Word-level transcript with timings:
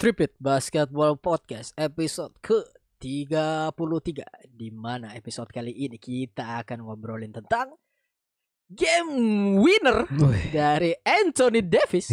Tripit 0.00 0.32
Basketball 0.40 1.20
Podcast 1.20 1.76
episode 1.76 2.32
ke 2.40 2.56
33 3.04 4.48
di 4.48 4.72
mana 4.72 5.12
episode 5.12 5.52
kali 5.52 5.76
ini 5.76 6.00
kita 6.00 6.64
akan 6.64 6.88
ngobrolin 6.88 7.28
tentang 7.28 7.76
game 8.64 9.12
winner 9.60 10.08
dari 10.56 10.96
Anthony 11.04 11.60
Davis 11.60 12.08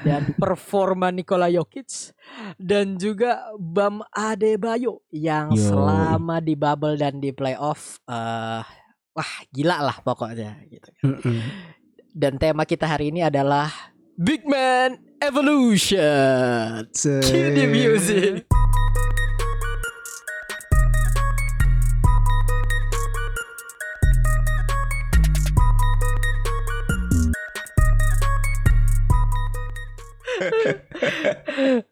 dan 0.00 0.32
performa 0.40 1.12
Nikola 1.12 1.52
Jokic 1.52 2.16
dan 2.56 2.96
juga 2.96 3.44
Bam 3.60 4.00
Adebayo 4.08 5.04
yang 5.12 5.52
Yoi. 5.52 5.68
selama 5.68 6.40
di 6.40 6.56
bubble 6.56 6.96
dan 6.96 7.20
di 7.20 7.28
playoff 7.36 8.00
eh 8.08 8.64
wah 9.12 9.32
gila 9.52 9.84
lah 9.84 10.00
pokoknya 10.00 10.64
gitu. 10.64 10.88
Dan 12.08 12.40
tema 12.40 12.64
kita 12.64 12.88
hari 12.88 13.12
ini 13.12 13.20
adalah 13.20 13.91
Big 14.20 14.44
Man 14.44 15.00
Evolution. 15.24 16.84
Cue 16.92 17.48
the 17.56 17.64
music. 17.64 18.44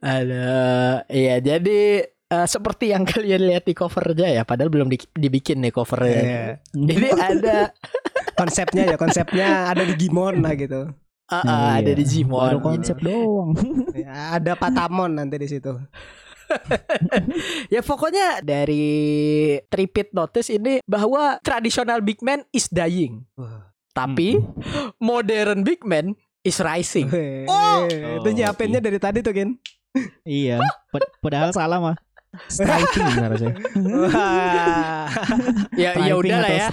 Ada, 0.04 1.04
iya 1.08 1.40
jadi 1.40 2.04
eh, 2.04 2.46
seperti 2.46 2.92
yang 2.92 3.08
kalian 3.10 3.48
lihat 3.48 3.64
di 3.64 3.72
covernya 3.72 4.28
ya, 4.28 4.42
padahal 4.44 4.68
belum 4.68 4.92
di- 4.92 5.08
dibikin 5.16 5.64
nih 5.64 5.72
covernya. 5.72 6.20
Iya. 6.20 6.44
Ini 6.76 7.08
ada, 7.16 7.72
konsepnya 8.40 8.92
ya 8.92 8.96
konsepnya 9.00 9.72
ada 9.72 9.88
di 9.88 9.96
Gimon 9.96 10.44
lah 10.44 10.52
gitu 10.52 10.92
ah, 11.30 11.42
ah, 11.46 11.70
ada 11.78 11.92
di 11.94 12.04
Gmon. 12.04 12.38
Baru 12.38 12.58
gitu. 12.58 12.66
konsep 12.66 12.96
doang. 13.00 13.50
Ya, 14.00 14.36
ada 14.36 14.52
Patamon 14.58 15.14
nanti 15.14 15.38
di 15.38 15.48
situ 15.48 15.70
Ya 17.74 17.80
pokoknya 17.80 18.42
dari 18.42 19.54
tripit 19.70 20.10
notice 20.10 20.50
ini 20.50 20.82
bahwa 20.82 21.38
tradisional 21.46 22.02
big 22.02 22.18
man 22.26 22.42
is 22.50 22.66
dying, 22.66 23.22
tapi 23.94 24.34
modern 24.98 25.62
big 25.62 25.86
man 25.86 26.18
is 26.42 26.58
rising. 26.58 27.06
Oh. 27.46 27.86
itu 27.90 28.28
nyiapinnya 28.34 28.82
dari 28.82 28.98
tadi 28.98 29.22
tuh 29.22 29.30
Gin 29.30 29.54
iya. 30.26 30.58
Pad- 30.92 31.12
padahal 31.22 31.50
salah 31.54 31.78
mah. 31.82 31.96
Striking 32.46 33.10
harusnya. 33.18 33.58
Ya 35.74 35.90
ya 35.90 35.90
Striping 35.98 36.14
udah 36.14 36.38
lah 36.38 36.50
atau 36.50 36.54
ya. 36.54 36.68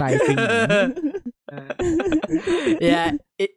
Ya 2.78 3.02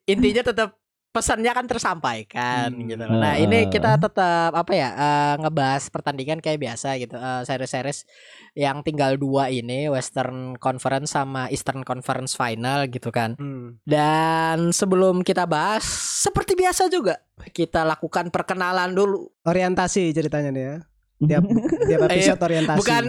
intinya 0.09 0.42
tetap 0.48 0.80
pesannya 1.11 1.50
kan 1.50 1.66
tersampaikan 1.66 2.70
Hmm. 2.70 2.86
gitu. 2.86 3.03
Nah, 3.03 3.34
ini 3.34 3.66
kita 3.66 3.97
tetap 3.97 4.50
apa 4.53 4.70
ya 4.70 4.89
eh, 4.91 5.34
ngebahas 5.39 5.86
pertandingan 5.86 6.39
kayak 6.39 6.58
biasa 6.61 6.94
gitu. 6.97 7.12
Eh, 7.12 7.42
series-series 7.42 8.06
yang 8.55 8.80
tinggal 8.80 9.14
dua 9.17 9.47
ini 9.48 9.86
Western 9.86 10.55
Conference 10.56 11.11
sama 11.11 11.47
Eastern 11.48 11.83
Conference 11.83 12.33
Final 12.33 12.86
gitu 12.86 13.11
kan. 13.11 13.34
Hmm. 13.34 13.83
Dan 13.83 14.70
sebelum 14.70 15.20
kita 15.20 15.44
bahas 15.44 15.83
seperti 16.20 16.55
biasa 16.55 16.86
juga 16.86 17.19
kita 17.48 17.83
lakukan 17.83 18.28
perkenalan 18.28 18.91
dulu. 18.91 19.27
orientasi 19.42 20.11
ceritanya 20.11 20.50
nih 20.50 20.62
ya 20.62 20.77
tiap 21.20 21.42
tiap 21.89 22.00
Eh, 22.02 22.08
episode 22.12 22.41
orientasi 22.41 22.78
Bukan 22.78 23.05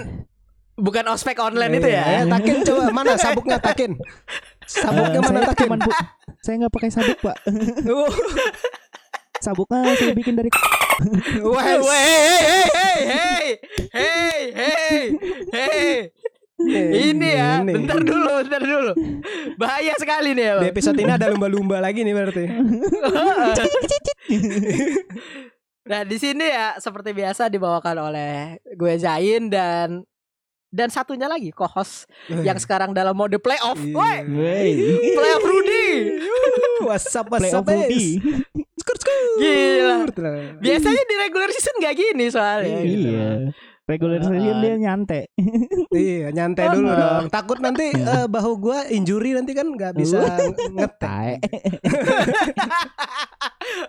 bukan 0.73 1.05
ospek 1.07 1.37
online 1.37 1.77
itu 1.77 1.85
Iya, 1.85 2.01
ya. 2.01 2.03
eh, 2.17 2.23
Takin 2.25 2.55
coba 2.63 2.81
mana 2.89 3.13
sabuknya 3.15 3.57
Takin 3.57 3.91
sabuknya 4.71 5.19
Eh, 5.19 5.21
mana 5.21 5.39
saya 5.43 5.57
cuman 5.59 5.79
bu- 5.79 5.99
saya 6.43 6.55
nggak 6.57 6.73
pakai 6.73 6.89
sabuk 6.89 7.17
pak. 7.19 7.37
Uh, 7.83 8.11
Sabuknya 9.41 9.97
saya 9.97 10.13
bikin 10.13 10.37
dari. 10.37 10.53
wes. 11.41 11.81
Hey, 11.81 12.21
hey, 12.69 12.99
hey, 13.01 13.01
hey, 13.01 13.49
hey, 13.91 14.39
hey, 14.53 14.99
hey. 15.49 15.93
Ini 17.09 17.29
ya, 17.33 17.49
Ini. 17.57 17.73
bentar 17.73 17.97
dulu, 17.97 18.29
bentar 18.45 18.61
dulu. 18.61 18.93
Bahaya 19.57 19.97
sekali 19.97 20.37
nih 20.37 20.45
ya, 20.45 20.53
di 20.61 20.69
episode 20.69 20.93
ini 20.95 21.09
ada 21.09 21.25
lumba-lumba 21.27 21.81
lagi 21.81 22.05
nih 22.05 22.13
berarti 22.13 22.45
Nah, 25.81 26.05
di 26.05 26.17
sini 26.21 26.45
ya 26.45 26.77
seperti 26.77 27.09
biasa 27.11 27.49
dibawakan 27.49 27.97
oleh 27.99 28.31
gue 28.77 28.93
Zain 29.01 29.49
dan 29.49 30.05
dan 30.71 30.87
satunya 30.87 31.27
lagi 31.27 31.51
co-host 31.51 32.07
yang 32.31 32.55
sekarang 32.55 32.95
dalam 32.95 33.11
mode 33.11 33.35
playoff. 33.37 33.75
Iya. 33.75 34.23
Woi, 34.23 34.69
playoff 35.11 35.43
Rudy. 35.43 35.85
WhatsApp 36.81 37.27
Playoff 37.27 37.61
WhatsApp 37.61 37.67
Rudy. 37.67 38.07
Skur 38.73 38.95
skur. 38.97 39.19
Gila. 39.37 39.97
Biasanya 40.57 41.03
di 41.03 41.15
regular 41.19 41.49
season 41.51 41.75
gak 41.77 41.93
gini 41.93 42.25
soalnya. 42.27 42.79
gitu. 42.81 43.07
Iya. 43.11 43.29
Regular 43.83 44.17
season 44.17 44.39
dia 44.57 44.75
nyantai. 44.79 45.23
Iya, 45.91 46.31
nyantai 46.31 46.65
dulu 46.71 46.87
Oh. 46.87 46.95
dong. 46.95 47.25
Takut 47.27 47.59
nanti 47.59 47.91
eh, 47.91 48.25
bahu 48.25 48.51
gua 48.57 48.87
injury 48.87 49.35
nanti 49.35 49.51
kan 49.51 49.67
nggak 49.67 49.93
bisa 49.93 50.23
ngetek. 50.71 51.43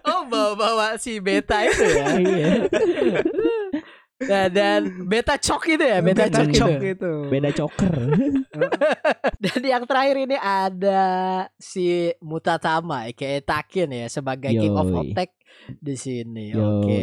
Oh, 0.02 0.22
bawa-bawa 0.26 0.94
si 0.94 1.18
beta 1.18 1.64
itu 1.64 1.82
ya. 1.82 2.06
Iya. 2.14 2.52
Nah, 4.22 4.46
dan 4.46 4.80
beta 5.04 5.34
cok 5.34 5.62
itu 5.68 5.84
ya, 5.84 5.98
beta, 5.98 6.26
Beta 6.26 6.38
cok, 6.38 6.48
cok 6.50 6.70
itu. 6.70 6.84
gitu. 6.94 7.12
Beda 7.26 7.50
choker. 7.50 7.92
Dan 9.42 9.60
yang 9.60 9.82
terakhir 9.82 10.16
ini 10.20 10.36
ada 10.36 11.02
si 11.56 12.10
Mutatama 12.18 13.10
kayak 13.10 13.42
Takin 13.42 13.90
ya 13.90 14.06
sebagai 14.06 14.50
king 14.50 14.72
of 14.72 14.86
Yoi. 14.86 15.10
attack 15.10 15.30
di 15.78 15.94
sini. 15.94 16.54
Oke. 16.54 16.98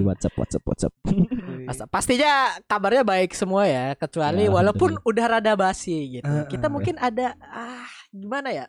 WhatsApp, 0.00 0.34
WhatsApp, 0.34 0.64
WhatsApp. 0.64 0.94
Pas- 1.68 1.88
Pastinya 1.90 2.32
kabarnya 2.64 3.04
baik 3.04 3.32
semua 3.32 3.64
ya, 3.64 3.92
kecuali 3.94 4.44
Ya, 4.44 4.52
walaupun 4.52 4.96
udah 5.04 5.26
rada 5.38 5.52
basi 5.54 6.20
gitu. 6.20 6.28
Uh, 6.28 6.44
Kita 6.48 6.68
uh. 6.68 6.72
mungkin 6.72 6.96
ada 6.96 7.36
ah 7.40 7.88
gimana 8.10 8.50
ya? 8.52 8.66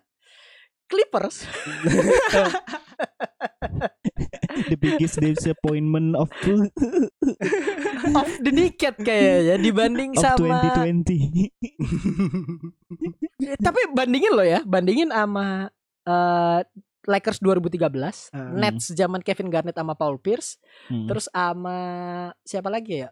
Clippers. 0.85 1.41
The 4.65 4.77
biggest 4.77 5.19
disappointment 5.19 6.15
of 6.15 6.31
of 8.17 8.29
the 8.39 8.49
Naked 8.49 8.95
kayaknya 8.97 9.55
dibanding 9.57 10.15
of 10.15 10.23
sama 10.23 10.63
2020. 10.87 11.51
Eh, 13.45 13.59
tapi 13.59 13.77
bandingin 13.91 14.31
lo 14.31 14.41
ya, 14.41 14.63
bandingin 14.63 15.11
sama 15.11 15.67
eh, 16.01 16.59
Lakers 17.05 17.37
2013, 17.37 18.31
Hmm. 18.31 18.55
Nets 18.55 18.89
zaman 18.89 19.21
Kevin 19.21 19.51
Garnett 19.51 19.75
sama 19.75 19.93
Paul 19.93 20.17
Pierce, 20.17 20.57
Hmm. 20.87 21.05
terus 21.05 21.27
sama 21.27 21.77
siapa 22.41 22.67
lagi 22.67 23.03
ya? 23.03 23.09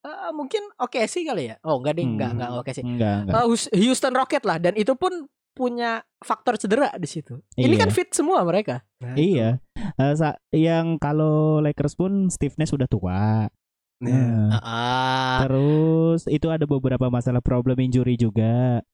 Eh, 0.00 0.32
mungkin 0.32 0.64
oke 0.76 0.98
sih 1.04 1.22
kali 1.22 1.50
ya. 1.50 1.60
Oh, 1.60 1.78
enggak 1.78 1.94
deh, 1.94 2.04
enggak, 2.04 2.30
Hmm. 2.30 2.36
enggak 2.40 2.50
oke 2.56 2.70
sih. 2.72 2.82
enggak, 2.82 3.16
enggak. 3.22 3.42
Hus- 3.44 3.70
Houston 3.70 4.14
Rocket 4.14 4.42
lah 4.42 4.58
dan 4.58 4.74
itu 4.74 4.94
pun 4.94 5.28
punya 5.56 6.04
faktor 6.20 6.60
cedera 6.60 6.92
di 7.00 7.08
situ. 7.08 7.40
Ini 7.56 7.72
Iya. 7.72 7.80
kan 7.80 7.90
fit 7.90 8.12
semua 8.12 8.44
mereka. 8.44 8.84
Nah, 9.00 9.16
Iya. 9.16 9.64
Sa- 10.14 10.36
yang 10.52 11.00
kalau 11.00 11.64
Lakers 11.64 11.96
pun 11.96 12.28
Steve 12.28 12.52
Nash 12.60 12.76
sudah 12.76 12.84
tua. 12.84 13.48
Nah, 13.96 14.60
Ah, 14.60 15.48
Terus 15.48 16.28
itu 16.28 16.52
ada 16.52 16.68
beberapa 16.68 17.08
masalah 17.08 17.40
problem 17.40 17.80
injury 17.80 18.20
juga. 18.20 18.84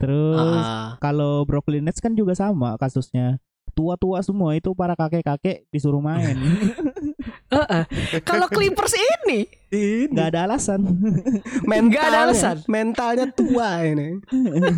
Terus 0.00 0.64
ah. 0.64 0.96
kalau 0.96 1.44
Brooklyn 1.44 1.84
Nets 1.84 2.00
kan 2.00 2.16
juga 2.16 2.32
sama 2.32 2.80
kasusnya. 2.80 3.36
Tua-tua 3.76 4.24
semua 4.24 4.56
itu 4.56 4.72
para 4.72 4.96
kakek-kakek 4.96 5.68
disuruh 5.68 6.00
main. 6.00 6.32
Heeh. 7.52 7.84
Kalau 8.26 8.48
Clippers 8.50 8.96
ini 8.96 9.46
Ini 9.70 10.10
nggak 10.10 10.28
ada 10.34 10.40
alasan. 10.50 10.80
mentalnya, 11.62 12.08
ada 12.08 12.20
alasan. 12.30 12.56
Mentalnya 12.66 13.26
tua 13.30 13.84
ini. 13.84 14.18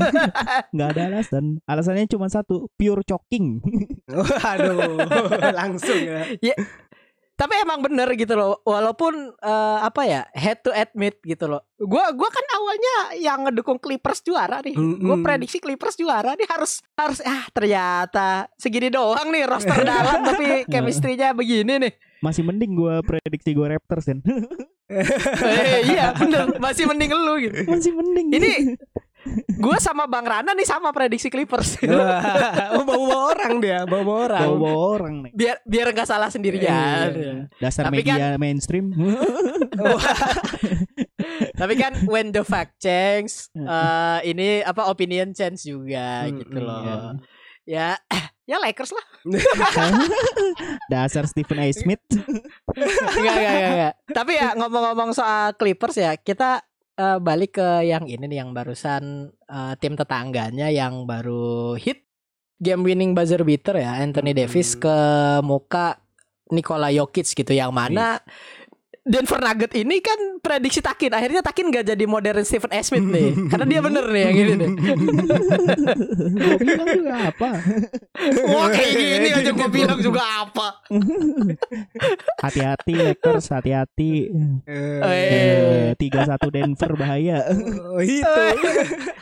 nggak 0.74 0.88
ada 0.96 1.02
alasan. 1.14 1.62
Alasannya 1.64 2.10
cuma 2.10 2.26
satu, 2.26 2.66
pure 2.74 3.06
choking. 3.06 3.62
Waduh, 4.10 4.98
langsung 5.54 5.96
ya. 6.02 6.56
Tapi 7.38 7.54
emang 7.62 7.78
bener 7.78 8.10
gitu 8.18 8.34
loh, 8.34 8.58
walaupun 8.66 9.14
eh, 9.38 9.78
apa 9.78 10.02
ya 10.02 10.26
head 10.34 10.58
to 10.66 10.74
admit 10.74 11.22
gitu 11.22 11.46
loh. 11.46 11.62
Gua 11.78 12.10
gua 12.10 12.26
kan 12.34 12.42
awalnya 12.58 12.96
yang 13.14 13.46
ngedukung 13.46 13.78
Clippers 13.78 14.26
juara 14.26 14.58
nih. 14.58 14.74
Gua 14.74 15.14
Mm-mm. 15.14 15.22
prediksi 15.22 15.62
Clippers 15.62 15.94
juara 15.94 16.34
nih 16.34 16.50
harus 16.50 16.82
harus 16.98 17.22
ah 17.22 17.46
ternyata 17.54 18.50
segini 18.58 18.90
doang 18.90 19.30
nih 19.30 19.46
roster 19.46 19.86
dalam 19.86 20.26
tapi 20.26 20.46
chemistry-nya 20.72 21.30
begini 21.30 21.78
nih. 21.78 21.92
Masih 22.18 22.42
mending 22.42 22.74
gua 22.74 23.06
prediksi 23.06 23.54
gua 23.54 23.78
Raptors 23.78 24.10
kan. 24.10 24.18
Eh, 24.88 25.84
iya 25.84 26.16
bener 26.16 26.56
masih 26.56 26.88
mending 26.88 27.12
lu 27.12 27.36
gitu. 27.44 27.60
Masih 27.68 27.92
mending. 27.92 28.32
Ini 28.32 28.52
gua 29.56 29.76
sama 29.78 30.04
Bang 30.04 30.22
Rana 30.22 30.52
nih 30.52 30.64
sama 30.64 30.90
prediksi 30.90 31.28
Clippers. 31.28 31.76
Oh, 32.68 32.84
bawa 32.84 33.16
orang 33.32 33.52
dia, 33.58 33.82
bawa 33.84 34.12
orang. 34.28 34.44
bawa 34.54 34.70
orang 34.94 35.14
nih. 35.24 35.32
biar 35.32 35.56
biar 35.64 35.86
nggak 35.90 36.06
salah 36.06 36.28
sendirian. 36.28 37.08
Iya. 37.10 37.34
Dasar 37.58 37.88
Tapi 37.88 38.00
media 38.00 38.36
mainstream. 38.36 38.92
Tapi 41.54 41.74
kan 41.74 41.92
when 42.06 42.30
the 42.30 42.42
fact 42.42 42.78
change, 42.78 43.50
eh, 43.52 44.18
ini 44.24 44.60
apa 44.60 44.86
opinion 44.86 45.32
change 45.32 45.64
juga 45.64 46.24
Hmm, 46.24 46.38
gitu 46.38 46.58
loh. 46.58 46.80
iya. 46.82 46.96
Ya 47.68 47.88
Ya 48.48 48.56
Lakers 48.56 48.96
lah. 48.96 49.04
Dasar 50.88 51.28
Stephen 51.28 51.60
A. 51.60 51.68
Smith. 51.68 52.00
Enggak, 52.08 52.24
enggak, 53.12 53.52
enggak, 53.52 53.68
enggak. 53.68 53.94
Tapi 54.08 54.32
ya 54.34 54.48
ngomong-ngomong 54.56 55.12
soal 55.12 55.52
Clippers 55.52 56.00
ya, 56.00 56.16
kita 56.16 56.64
eh, 56.98 57.18
balik 57.22 57.56
ke 57.62 57.68
yang 57.86 58.04
ini 58.10 58.26
nih 58.26 58.38
yang 58.44 58.50
barusan 58.50 59.30
eh, 59.30 59.74
tim 59.78 59.94
tetangganya 59.94 60.68
yang 60.68 61.06
baru 61.06 61.78
hit 61.78 62.04
game 62.58 62.82
winning 62.82 63.14
buzzer 63.14 63.40
beater 63.46 63.78
ya 63.78 64.02
Anthony 64.02 64.34
Davis 64.34 64.74
Hmm. 64.74 64.82
ke 64.82 64.96
muka 65.46 66.02
Nikola 66.48 66.88
Jokic 66.88 67.28
gitu 67.36 67.52
yang 67.52 67.70
mana 67.70 68.18
Denver 69.08 69.40
Nugget 69.40 69.72
ini 69.74 70.04
kan 70.04 70.20
prediksi 70.38 70.84
Takin 70.84 71.16
akhirnya 71.16 71.40
Takin 71.40 71.72
gak 71.72 71.88
jadi 71.88 72.04
modern 72.04 72.44
Stephen 72.44 72.68
A. 72.70 72.84
Smith 72.84 73.08
nih 73.08 73.32
karena 73.50 73.64
dia 73.64 73.80
bener 73.80 74.04
nih 74.04 74.22
yang 74.28 74.36
ini 74.36 74.52
nih 74.54 74.70
Gue 76.28 76.54
bilang 76.60 76.88
juga 76.92 77.14
apa? 77.32 77.48
wah 78.52 78.68
kayak 78.68 78.92
gini 78.92 79.28
aja 79.32 79.50
gue 79.50 79.68
bilang 79.72 79.98
juga 79.98 80.22
apa 80.44 80.66
Hati-hati 82.44 82.92
Lakers, 82.94 83.50
hati-hati. 83.50 84.30
Eh. 84.66 85.00
Eh, 85.02 85.88
3-1 85.98 86.38
Denver 86.54 86.92
bahaya. 86.94 87.38
Oh, 87.94 88.02
itu. 88.02 88.22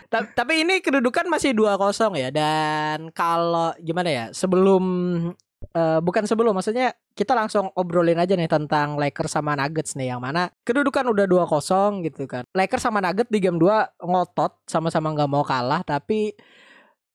Ta- 0.06 0.28
tapi 0.32 0.62
ini 0.62 0.78
kedudukan 0.80 1.26
masih 1.26 1.52
2-0 1.52 1.76
ya 2.14 2.28
dan 2.30 3.10
kalau 3.10 3.72
gimana 3.80 4.08
ya 4.08 4.24
sebelum 4.30 4.84
eh, 5.76 5.98
bukan 6.00 6.24
sebelum 6.24 6.56
maksudnya 6.56 6.96
kita 7.12 7.36
langsung 7.36 7.68
obrolin 7.76 8.16
aja 8.16 8.32
nih 8.32 8.48
tentang 8.48 8.96
Lakers 8.96 9.36
sama 9.36 9.52
Nuggets 9.52 9.92
nih 9.92 10.16
yang 10.16 10.24
mana 10.24 10.48
kedudukan 10.64 11.04
udah 11.12 11.28
2-0 11.28 12.00
gitu 12.08 12.24
kan. 12.24 12.48
Lakers 12.56 12.80
sama 12.80 13.04
Nuggets 13.04 13.28
di 13.28 13.38
game 13.44 13.60
2 13.60 14.00
ngotot 14.00 14.64
sama-sama 14.64 15.12
nggak 15.12 15.30
mau 15.30 15.44
kalah 15.44 15.84
tapi 15.84 16.32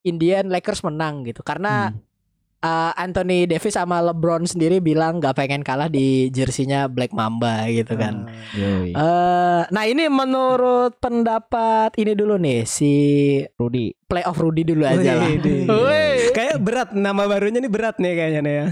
Indian 0.05 0.49
Lakers 0.49 0.81
menang 0.85 1.25
gitu 1.25 1.41
karena 1.45 1.89
Hmm. 1.93 2.10
Eh, 2.61 2.91
Anthony 2.95 3.49
Davis 3.49 3.73
sama 3.73 3.99
LeBron 4.01 4.45
sendiri 4.45 4.77
bilang 4.77 5.17
nggak 5.17 5.33
pengen 5.33 5.61
kalah 5.61 5.89
di 5.89 6.29
jersinya 6.29 6.85
Black 6.85 7.11
Mamba 7.11 7.65
gitu 7.67 7.97
kan. 7.97 8.29
Yoi. 8.53 8.93
Eh, 8.93 9.61
nah 9.67 9.83
ini 9.85 10.05
menurut 10.07 10.97
pendapat 10.97 11.97
ini 11.97 12.13
dulu 12.13 12.37
nih 12.37 12.63
si 12.63 12.93
Rudy. 13.57 13.93
playoff 14.05 14.37
Rudy 14.37 14.67
dulu 14.67 14.83
aja 14.83 15.17
lah. 15.17 15.29
Wih, 15.41 15.65
Wih. 15.67 16.35
Kayak 16.35 16.59
berat 16.59 16.89
nama 16.91 17.25
barunya 17.25 17.63
nih 17.63 17.71
berat 17.71 17.95
nih 17.97 18.11
kayaknya 18.13 18.41
nih 18.43 18.53
ya. 18.53 18.65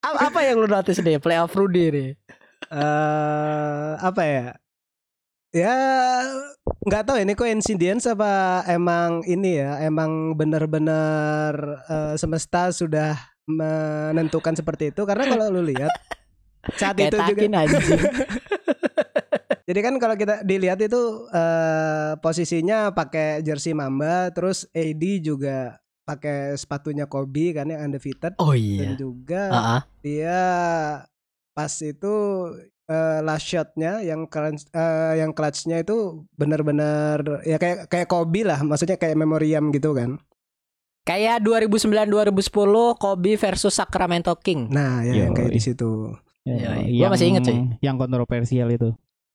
Apa 0.26 0.42
yang 0.42 0.58
lu 0.58 0.66
notice 0.66 1.00
nih 1.00 1.20
playoff 1.22 1.54
Rudy 1.54 1.84
nih? 1.92 2.10
eh 2.70 3.92
apa 3.98 4.22
ya? 4.22 4.46
Ya 5.50 5.74
nggak 6.86 7.10
tahu 7.10 7.18
ini 7.18 7.34
coincidence 7.34 8.06
apa 8.06 8.62
emang 8.70 9.26
ini 9.26 9.58
ya 9.58 9.82
emang 9.82 10.38
benar-benar 10.38 11.52
eh, 11.90 12.14
semesta 12.14 12.70
sudah 12.70 13.18
menentukan 13.50 14.54
seperti 14.54 14.94
itu 14.94 15.02
karena 15.02 15.26
kalau 15.26 15.50
lu 15.50 15.66
lihat 15.66 15.90
saat 16.78 16.94
itu 17.02 17.18
juga. 17.18 17.50
Jadi 19.70 19.86
kan 19.86 19.94
kalau 20.02 20.18
kita 20.18 20.42
dilihat 20.46 20.78
itu 20.82 21.26
eh, 21.34 22.14
posisinya 22.22 22.94
pakai 22.94 23.42
jersey 23.42 23.74
Mamba, 23.74 24.30
terus 24.30 24.70
AD 24.70 25.02
juga 25.22 25.78
pakai 26.06 26.58
sepatunya 26.58 27.06
Kobe 27.06 27.54
kan 27.54 27.70
yang 27.70 27.86
undefeated 27.86 28.34
Oh 28.42 28.50
dan 28.54 28.58
iya. 28.58 28.90
juga 28.98 29.42
Ah, 29.50 29.82
dia 30.02 30.38
pas 31.54 31.70
itu 31.82 32.14
eh, 32.90 33.18
last 33.22 33.46
shotnya 33.46 34.02
yang 34.02 34.26
clutch, 34.26 34.66
eh, 34.74 35.22
yang 35.22 35.30
clutchnya 35.30 35.78
itu 35.86 36.26
benar-benar 36.34 37.46
ya 37.46 37.56
kayak 37.62 37.86
kayak 37.86 38.10
Kobe 38.10 38.42
lah, 38.42 38.58
maksudnya 38.66 38.98
kayak 38.98 39.14
memoriam 39.14 39.70
gitu 39.70 39.94
kan. 39.94 40.18
Kayak 41.06 41.40
2009 41.46 42.10
2010 42.10 42.98
Kobe 42.98 43.32
versus 43.38 43.72
Sacramento 43.72 44.34
King. 44.36 44.68
Nah, 44.68 45.00
ya 45.00 45.26
yang 45.26 45.32
kayak 45.32 45.54
di 45.54 45.62
situ. 45.62 46.12
Yoi. 46.44 46.92
Ya, 46.92 47.06
Gua 47.06 47.08
masih 47.16 47.26
inget, 47.32 47.42
cuy. 47.46 47.56
Yang 47.80 47.96
kontroversial 48.00 48.68
itu. 48.68 48.90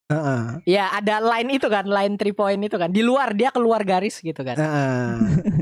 Heeh. 0.06 0.42
Ya 0.70 0.94
ada 0.94 1.18
line 1.18 1.58
itu 1.58 1.66
kan, 1.66 1.90
line 1.90 2.14
three 2.22 2.34
point 2.38 2.62
itu 2.62 2.78
kan. 2.78 2.94
Di 2.94 3.02
luar 3.02 3.34
dia 3.34 3.50
keluar 3.50 3.82
garis 3.82 4.22
gitu 4.22 4.46
kan. 4.46 4.58
Heeh. 4.58 5.10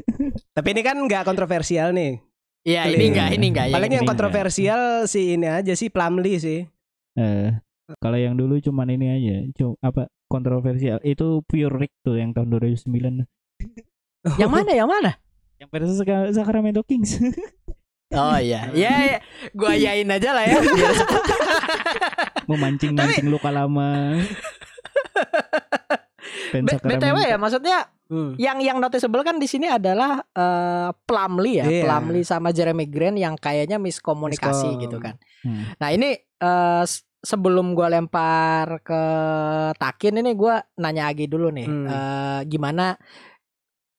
Tapi 0.56 0.68
ini 0.76 0.82
kan 0.84 1.00
nggak 1.00 1.24
kontroversial 1.24 1.96
nih. 1.96 2.20
Iya, 2.64 2.88
ini 2.88 3.12
enggak, 3.12 3.30
ini 3.36 3.46
enggak 3.52 3.66
ya. 3.72 3.76
Paling 3.76 3.92
ini 3.92 3.96
yang 4.00 4.06
enggak. 4.08 4.16
kontroversial 4.16 4.82
sih 5.08 5.36
ini 5.36 5.48
aja 5.52 5.74
sih 5.76 5.92
Plumlee 5.92 6.40
sih. 6.40 6.60
Eh, 7.20 7.52
kalau 7.98 8.16
yang 8.16 8.34
dulu 8.34 8.58
cuman 8.58 8.88
ini 8.90 9.08
aja, 9.10 9.38
cuma 9.54 9.76
apa 9.80 10.02
kontroversial 10.26 10.98
itu 11.02 11.42
pure 11.44 11.70
Rick 11.72 11.94
tuh 12.02 12.16
yang 12.16 12.32
tahun 12.32 12.50
2009 12.50 12.90
Yang 14.42 14.52
mana? 14.52 14.72
Yang 14.72 14.90
mana? 14.90 15.12
yang 15.58 15.70
versus 15.70 15.98
Sacramento 16.32 16.82
Kings. 16.84 17.18
Oh 18.14 18.38
iya. 18.38 18.70
Ya, 18.78 18.94
ya. 19.10 19.20
gua 19.58 19.74
yain 19.74 20.06
aja 20.06 20.38
lah 20.38 20.46
ya. 20.46 20.62
Biar 20.62 20.94
Memancing-mancing 22.46 23.26
luka 23.26 23.50
lama. 23.50 24.22
BTW 26.54 27.18
ya 27.26 27.38
maksudnya 27.38 27.90
Hmm. 28.04 28.38
yang 28.38 28.62
yang 28.62 28.78
noticeable 28.78 29.26
kan 29.26 29.42
di 29.42 29.50
sini 29.50 29.66
adalah 29.66 30.22
eh, 30.30 30.90
Plumlee 31.10 31.56
ya, 31.58 31.66
Iya. 31.66 31.82
Plumlee 31.82 32.22
sama 32.22 32.54
Jeremy 32.54 32.86
Grant 32.86 33.18
yang 33.18 33.34
kayaknya 33.34 33.82
miskomunikasi 33.82 34.70
Miskom. 34.70 34.84
gitu 34.86 34.98
kan. 35.02 35.18
Hmm. 35.42 35.74
Nah, 35.82 35.90
ini 35.90 36.14
s- 36.86 37.02
sebelum 37.24 37.72
gua 37.72 37.88
lempar 37.88 38.84
ke 38.84 39.04
Takin 39.80 40.20
ini 40.20 40.36
gua 40.36 40.60
nanya 40.78 41.08
Agi 41.08 41.32
dulu 41.32 41.50
nih. 41.50 41.68
Hmm. 41.68 41.88
Eh, 41.88 42.40
gimana 42.52 43.00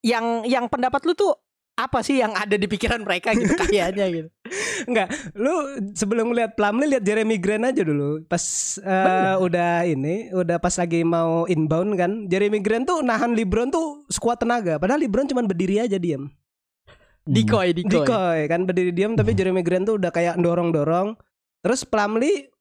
yang 0.05 0.45
yang 0.45 0.69
pendapat 0.69 1.01
lu 1.09 1.17
tuh 1.17 1.33
apa 1.75 1.99
sih 1.99 2.23
yang 2.23 2.31
ada 2.31 2.55
di 2.55 2.71
pikiran 2.71 3.03
mereka 3.03 3.35
gitu 3.35 3.51
kayaknya 3.67 4.07
gitu. 4.07 4.29
Lu 5.35 5.75
sebelum 5.91 6.31
lihat 6.31 6.55
Plumlee 6.55 6.95
lihat 6.95 7.03
Jeremy 7.03 7.35
Grant 7.35 7.67
aja 7.67 7.83
dulu. 7.83 8.23
Pas 8.29 8.43
eh, 8.79 9.35
udah 9.35 9.83
ini, 9.83 10.31
udah 10.31 10.55
pas 10.55 10.71
lagi 10.79 11.03
mau 11.03 11.43
inbound 11.51 11.99
kan, 11.99 12.11
Jeremy 12.31 12.63
Grant 12.63 12.87
tuh 12.87 13.03
nahan 13.03 13.35
LeBron 13.35 13.75
tuh 13.75 14.07
sekuat 14.07 14.39
tenaga. 14.39 14.79
Padahal 14.79 15.03
LeBron 15.03 15.27
cuma 15.27 15.43
berdiri 15.43 15.83
aja 15.83 15.99
diam. 15.99 16.31
Hmm. 17.27 17.33
Decoy, 17.35 17.75
decoy. 17.75 18.07
Decoy 18.07 18.39
kan 18.47 18.63
berdiri 18.63 18.95
diam 18.95 19.19
tapi 19.19 19.35
Jeremy 19.35 19.65
Grant 19.65 19.91
tuh 19.91 19.99
udah 19.99 20.15
kayak 20.15 20.39
dorong-dorong. 20.39 21.19
Terus 21.59 21.83
Plumlee 21.83 22.54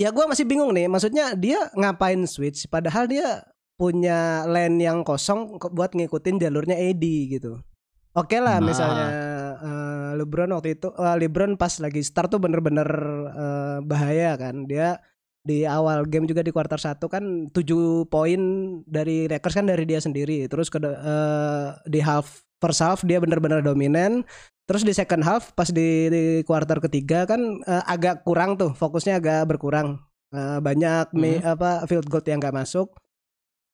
ya 0.00 0.08
gua 0.10 0.28
masih 0.28 0.44
bingung 0.48 0.72
nih, 0.72 0.86
maksudnya 0.86 1.34
dia 1.36 1.68
ngapain 1.76 2.22
switch 2.26 2.66
padahal 2.68 3.06
dia 3.08 3.44
punya 3.76 4.46
lane 4.46 4.78
yang 4.78 5.02
kosong 5.02 5.58
buat 5.58 5.92
ngikutin 5.96 6.38
jalurnya 6.38 6.76
AD 6.78 7.04
gitu. 7.34 7.58
Oke 8.12 8.36
lah 8.38 8.60
Ah. 8.60 8.64
misalnya 8.64 9.06
eh, 9.58 10.10
LeBron 10.20 10.52
waktu 10.52 10.76
itu 10.76 10.92
eh, 10.92 11.16
LeBron 11.16 11.56
pas 11.56 11.72
lagi 11.80 12.04
start 12.04 12.28
tuh 12.30 12.38
bener-bener 12.38 12.86
eh, 13.32 13.78
bahaya 13.82 14.36
kan. 14.36 14.68
Dia 14.68 15.00
di 15.42 15.66
awal 15.66 16.06
game 16.06 16.28
juga 16.30 16.44
di 16.46 16.54
kuarter 16.54 16.78
1 16.78 17.02
kan 17.10 17.50
7 17.50 18.06
poin 18.06 18.40
dari 18.86 19.26
Lakers 19.26 19.56
kan 19.58 19.66
dari 19.66 19.82
dia 19.88 19.98
sendiri. 19.98 20.46
Terus 20.46 20.68
ke 20.70 20.78
eh, 20.78 21.66
di 21.88 21.98
half 22.04 22.44
first 22.60 22.84
half 22.84 23.00
dia 23.02 23.18
bener-bener 23.18 23.64
dominan. 23.64 24.22
Terus 24.72 24.82
di 24.82 24.96
second 24.96 25.20
half 25.20 25.52
pas 25.52 25.68
di, 25.68 26.08
di 26.08 26.22
kuarter 26.42 26.80
ketiga 26.80 27.28
kan 27.28 27.38
eh, 27.60 27.84
agak 27.84 28.24
kurang 28.24 28.56
tuh 28.56 28.72
fokusnya 28.72 29.20
agak 29.20 29.44
berkurang. 29.46 30.00
Eh, 30.32 30.58
banyak 30.58 31.12
mi- 31.12 31.44
apa 31.44 31.84
field 31.84 32.08
goal 32.08 32.24
yang 32.24 32.40
gak 32.40 32.56
masuk. 32.56 32.88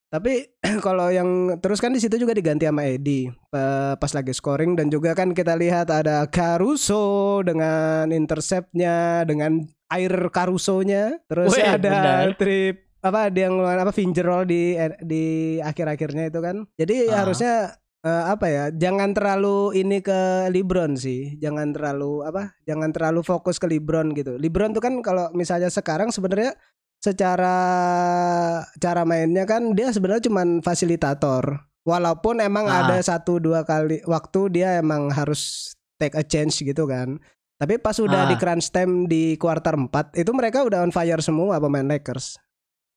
Tapi 0.09 0.59
kalau 0.83 1.07
yang 1.07 1.29
terus 1.61 1.79
kan 1.79 1.93
di 1.93 2.01
situ 2.01 2.17
juga 2.17 2.33
diganti 2.33 2.67
sama 2.67 2.83
Edi 2.83 3.31
eh, 3.31 3.95
pas 3.95 4.11
lagi 4.11 4.33
scoring 4.33 4.75
dan 4.75 4.89
juga 4.89 5.15
kan 5.15 5.31
kita 5.31 5.55
lihat 5.55 5.87
ada 5.87 6.27
Caruso 6.27 7.39
dengan 7.45 8.11
interceptnya 8.11 9.23
dengan 9.23 9.63
air 9.89 10.11
Carusonya 10.29 11.15
terus 11.31 11.55
Wih, 11.55 11.63
ada 11.63 11.79
benar. 11.79 12.27
trip 12.35 12.91
apa 12.99 13.31
dia 13.31 13.47
ngeluarin 13.47 13.79
apa 13.79 13.95
finger 13.95 14.27
roll 14.27 14.43
di 14.43 14.75
di 14.99 15.25
akhir-akhirnya 15.63 16.27
itu 16.27 16.43
kan. 16.43 16.67
Jadi 16.75 17.07
Ah. 17.07 17.23
harusnya 17.23 17.55
eh, 18.01 18.25
apa 18.31 18.47
ya 18.47 18.65
jangan 18.71 19.11
terlalu 19.11 19.75
ini 19.75 19.99
ke 19.99 20.47
LeBron 20.51 20.95
sih 20.95 21.35
jangan 21.39 21.75
terlalu 21.75 22.23
apa 22.23 22.55
jangan 22.63 22.95
terlalu 22.95 23.21
fokus 23.23 23.59
ke 23.59 23.67
LeBron 23.67 24.15
gitu 24.15 24.39
LeBron 24.39 24.71
tuh 24.71 24.83
kan 24.83 25.03
kalau 25.03 25.31
misalnya 25.35 25.67
sekarang 25.69 26.11
sebenarnya 26.11 26.55
secara 26.99 27.57
cara 28.77 29.03
mainnya 29.07 29.47
kan 29.47 29.75
dia 29.75 29.91
sebenarnya 29.91 30.27
cuman 30.27 30.63
fasilitator 30.63 31.63
walaupun 31.87 32.43
emang 32.43 32.67
Ah. 32.67 32.85
ada 32.85 32.99
satu 33.01 33.39
dua 33.39 33.63
kali 33.63 34.03
waktu 34.05 34.41
dia 34.51 34.79
emang 34.79 35.09
harus 35.11 35.73
take 35.97 36.15
a 36.15 36.23
change 36.23 36.59
gitu 36.61 36.87
kan 36.87 37.19
tapi 37.59 37.79
pas 37.79 37.99
udah 37.99 38.27
Ah. 38.27 38.29
di 38.31 38.37
crunch 38.39 38.71
time 38.71 39.07
di 39.07 39.35
kuarter 39.35 39.75
4 39.75 40.15
itu 40.15 40.31
mereka 40.31 40.63
udah 40.63 40.83
on 40.83 40.91
fire 40.91 41.19
semua 41.19 41.59
pemain 41.59 41.87
Lakers 41.87 42.39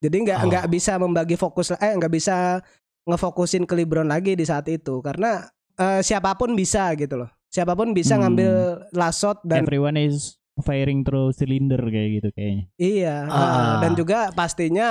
jadi 0.01 0.17
nggak 0.17 0.39
Oh. 0.41 0.47
nggak 0.49 0.65
bisa 0.69 0.97
membagi 0.97 1.37
fokus 1.37 1.69
eh 1.71 1.93
nggak 1.93 2.09
bisa 2.11 2.61
ngefokusin 3.03 3.65
ke 3.65 3.73
LeBron 3.73 4.07
lagi 4.07 4.33
di 4.33 4.43
saat 4.43 4.67
itu 4.67 5.01
karena 5.01 5.47
eh, 5.75 6.01
siapa 6.01 6.35
pun 6.35 6.53
bisa 6.53 6.93
gitu 6.95 7.21
loh 7.21 7.29
siapa 7.47 7.73
pun 7.73 7.91
bisa 7.91 8.15
Hmm. 8.15 8.21
ngambil 8.27 8.51
last 8.93 9.19
shot 9.19 9.43
dan 9.43 9.65
Everyone 9.65 9.95
is 9.95 10.39
firing 10.61 11.01
through 11.01 11.31
cylinder 11.31 11.79
kayak 11.81 12.21
gitu 12.21 12.29
kayaknya. 12.31 12.63
Iya, 12.75 13.15
Ah. 13.25 13.33
uh, 13.33 13.73
dan 13.81 13.91
juga 13.95 14.29
pastinya 14.31 14.89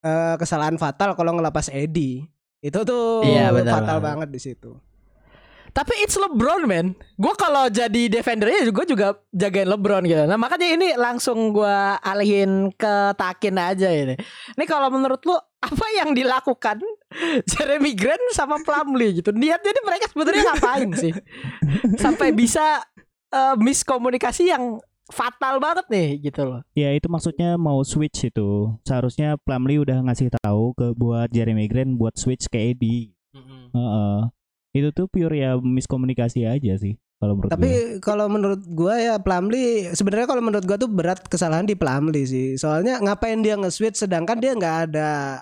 uh, 0.00 0.34
kesalahan 0.34 0.74
fatal 0.74 1.12
kalau 1.14 1.36
ngelepas 1.36 1.68
Edi. 1.68 2.24
Itu 2.58 2.82
tuh 2.82 3.22
Iya, 3.22 3.52
benar 3.52 3.78
fatal 3.78 3.98
banget 4.00 4.28
di 4.32 4.40
situ. 4.40 4.74
Tapi 5.76 5.92
it's 6.00 6.16
LeBron 6.16 6.64
man. 6.64 6.96
Gue 7.20 7.36
kalau 7.36 7.68
jadi 7.68 8.08
defendernya 8.08 8.72
gue 8.72 8.86
juga 8.88 9.20
jagain 9.28 9.68
LeBron 9.68 10.08
gitu. 10.08 10.24
Nah 10.24 10.40
makanya 10.40 10.72
ini 10.72 10.96
langsung 10.96 11.52
gue 11.52 11.76
alihin 12.00 12.72
ke 12.72 13.12
Takin 13.12 13.60
aja 13.60 13.92
ini. 13.92 14.16
Ini 14.56 14.64
kalau 14.64 14.88
menurut 14.88 15.20
lu 15.28 15.36
apa 15.36 15.86
yang 16.00 16.16
dilakukan 16.16 16.80
Jeremy 17.52 17.92
Grant 17.92 18.24
sama 18.32 18.56
Plumlee 18.64 19.20
gitu? 19.20 19.36
Niat 19.36 19.60
jadi 19.60 19.80
mereka 19.84 20.08
sebenarnya 20.08 20.42
ngapain 20.48 20.90
sih? 20.96 21.12
Sampai 22.00 22.32
bisa 22.32 22.80
uh, 23.36 23.52
miskomunikasi 23.60 24.48
yang 24.48 24.80
fatal 25.12 25.60
banget 25.60 25.84
nih 25.92 26.08
gitu 26.32 26.56
loh. 26.56 26.60
Ya 26.72 26.88
itu 26.96 27.04
maksudnya 27.12 27.60
mau 27.60 27.84
switch 27.84 28.32
itu. 28.32 28.72
Seharusnya 28.80 29.36
Plumlee 29.44 29.84
udah 29.84 30.00
ngasih 30.08 30.32
tahu 30.40 30.72
ke 30.72 30.96
buat 30.96 31.28
Jeremy 31.28 31.68
Grant 31.68 32.00
buat 32.00 32.16
switch 32.16 32.48
ke 32.48 32.72
Eddie. 32.72 33.12
Heeh. 33.76 34.35
Itu 34.76 34.92
tuh 34.92 35.06
pure 35.06 35.32
ya 35.34 35.56
miskomunikasi 35.56 36.44
aja 36.44 36.76
sih 36.76 36.94
kalau 37.16 37.32
menurut 37.32 37.48
Tapi 37.48 37.70
kalau 37.98 38.26
menurut 38.28 38.60
gua 38.68 38.94
ya 38.94 39.14
Plumlee 39.16 39.88
sebenarnya 39.90 40.28
kalau 40.28 40.44
menurut 40.44 40.62
gua 40.62 40.76
tuh 40.76 40.86
berat 40.86 41.24
kesalahan 41.24 41.64
di 41.64 41.72
Plumlee 41.72 42.24
sih. 42.24 42.46
Soalnya 42.54 43.00
ngapain 43.00 43.40
dia 43.40 43.56
nge-switch 43.56 43.96
sedangkan 43.98 44.36
dia 44.36 44.52
nggak 44.52 44.76
ada 44.86 45.40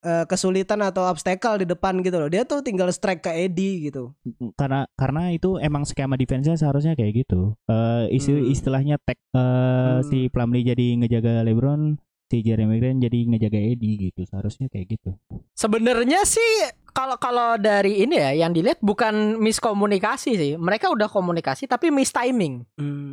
eh, 0.00 0.24
kesulitan 0.24 0.80
atau 0.80 1.04
obstacle 1.04 1.56
di 1.56 1.66
depan 1.66 2.00
gitu 2.00 2.16
loh. 2.16 2.28
Dia 2.28 2.44
tuh 2.44 2.60
tinggal 2.60 2.88
strike 2.88 3.20
ke 3.20 3.32
Eddie 3.38 3.88
gitu. 3.88 4.12
karena 4.56 4.88
karena 4.94 5.28
itu 5.28 5.56
emang 5.56 5.84
skema 5.84 6.16
defense-nya 6.16 6.56
seharusnya 6.56 6.92
kayak 6.92 7.24
gitu. 7.24 7.52
Eh 7.64 8.08
isti- 8.10 8.36
Hmm. 8.38 8.48
istilahnya 8.48 8.96
tag 8.98 9.16
eh, 9.16 9.40
Hmm. 9.40 10.00
si 10.02 10.28
Plumlee 10.28 10.64
jadi 10.66 10.96
ngejaga 10.96 11.44
LeBron, 11.44 12.00
si 12.30 12.40
Jeremy 12.40 12.78
Grant 12.78 13.02
jadi 13.02 13.18
ngejaga 13.26 13.58
Eddie 13.58 14.08
gitu. 14.08 14.22
Seharusnya 14.22 14.70
kayak 14.70 14.86
gitu. 14.94 15.18
Sebenarnya 15.52 16.22
sih 16.22 16.46
kalau 16.90 17.18
kalau 17.18 17.58
dari 17.58 18.00
ini 18.00 18.14
ya 18.14 18.30
yang 18.36 18.54
dilihat 18.54 18.78
bukan 18.78 19.34
miskomunikasi 19.36 20.30
sih. 20.32 20.52
Mereka 20.54 20.88
udah 20.88 21.06
komunikasi 21.06 21.66
tapi 21.66 21.90
mistiming. 21.90 22.62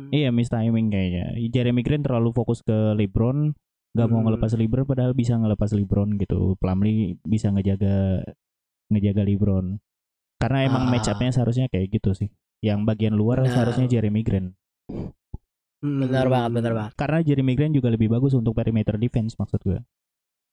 Iya, 0.08 0.30
miss 0.30 0.48
timing 0.48 0.88
kayaknya. 0.88 1.34
Jeremy 1.50 1.82
Grant 1.82 2.06
terlalu 2.06 2.30
fokus 2.30 2.62
ke 2.62 2.94
LeBron, 2.94 3.52
nggak 3.92 4.06
mau 4.06 4.22
Hmm. 4.22 4.26
ngelepas 4.30 4.54
LeBron 4.54 4.86
padahal 4.86 5.12
bisa 5.12 5.34
ngelepas 5.34 5.74
LeBron 5.74 6.14
gitu. 6.16 6.54
Plumlee 6.56 7.18
bisa 7.22 7.50
ngejaga 7.50 8.22
ngejaga 8.88 9.22
LeBron. 9.26 9.82
Karena 10.38 10.58
emang 10.62 10.86
Ah. 10.86 10.90
match 10.90 11.10
up-nya 11.10 11.34
seharusnya 11.34 11.66
kayak 11.66 11.90
gitu 11.90 12.14
sih. 12.14 12.30
Yang 12.62 12.86
bagian 12.86 13.14
luar 13.14 13.42
Benar. 13.42 13.50
seharusnya 13.52 13.90
Jeremy 13.90 14.22
Grant. 14.22 14.54
Hmm. 15.78 16.02
Benar 16.02 16.26
banget, 16.26 16.50
benar 16.54 16.72
banget. 16.74 16.92
Karena 16.98 17.18
Jeremy 17.22 17.54
Grant 17.54 17.74
juga 17.74 17.88
lebih 17.88 18.10
bagus 18.10 18.34
untuk 18.34 18.52
perimeter 18.52 18.98
defense 18.98 19.38
maksud 19.38 19.62
gue. 19.62 19.78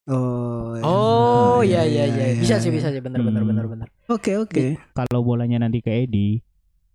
Oh. 0.05 0.77
ya. 0.77 0.83
Oh 0.85 1.59
iya 1.65 1.81
iya 1.81 2.05
iya. 2.05 2.37
Bisa 2.37 2.61
sih 2.61 2.69
bisa 2.69 2.93
sih 2.93 3.01
benar 3.01 3.25
benar 3.25 3.41
Hmm. 3.41 3.49
benar 3.49 3.65
benar. 3.65 3.87
Oke 4.05 4.37
oke. 4.37 4.77
Kalau 4.93 5.25
bolanya 5.25 5.57
nanti 5.57 5.81
ke 5.81 5.89
Eddie, 6.05 6.45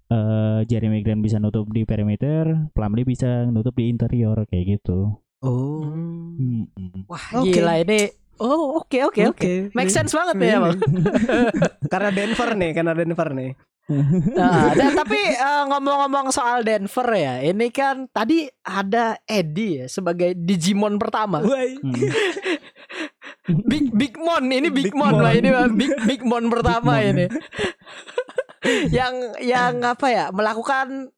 eh 0.07 0.61
Jeremy 0.63 1.03
Grant 1.03 1.19
bisa 1.19 1.43
nutup 1.43 1.67
di 1.69 1.83
perimeter, 1.83 2.71
Plumlee 2.71 3.03
bisa 3.03 3.51
nutup 3.51 3.75
di 3.75 3.91
interior 3.91 4.47
kayak 4.47 4.79
gitu. 4.79 5.19
Oh. 5.43 5.83
Hmm. 5.91 6.71
Wah 7.11 7.43
Oke. 7.43 7.51
gila 7.51 7.83
ini. 7.83 8.15
Oh 8.41 8.81
oke 8.81 8.97
oke 9.05 9.23
oke. 9.37 9.53
Make 9.77 9.91
sense 9.91 10.15
banget 10.15 10.39
ya 10.41 10.63
emang. 10.63 10.79
karena 11.93 12.09
Denver 12.09 12.51
nih, 12.57 12.71
karena 12.73 12.93
Denver 12.95 13.29
nih. 13.35 13.51
Nah, 13.91 14.71
dan 14.79 14.95
tapi 14.95 15.19
eh, 15.19 15.65
ngomong-ngomong 15.67 16.31
soal 16.31 16.63
Denver 16.63 17.09
ya, 17.11 17.43
ini 17.43 17.75
kan 17.75 18.07
tadi 18.15 18.47
ada 18.63 19.19
Eddie 19.27 19.85
ya 19.85 19.87
sebagai 19.91 20.39
Digimon 20.39 20.95
pertama. 20.97 21.43
Woi. 21.43 21.75
Hmm. 21.83 21.95
Big 23.71 23.91
Big 23.91 24.15
Mon 24.15 24.47
ini 24.47 24.71
Big, 24.71 24.91
Big 24.91 24.95
Mon 24.95 25.19
Mon. 25.19 25.23
lah 25.27 25.35
ini 25.35 25.49
mah 25.51 25.67
Big 25.67 25.91
Big 26.07 26.23
Mon 26.23 26.47
pertama 26.47 27.03
Big 27.03 27.11
Mon. 27.11 27.11
ini. 27.19 27.27
yang 28.97 29.15
yang 29.43 29.75
apa 29.83 30.07
ya 30.13 30.25
melakukan 30.31 31.11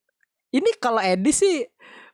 ini 0.52 0.71
kalau 0.81 1.00
Eddie 1.00 1.35
sih 1.35 1.64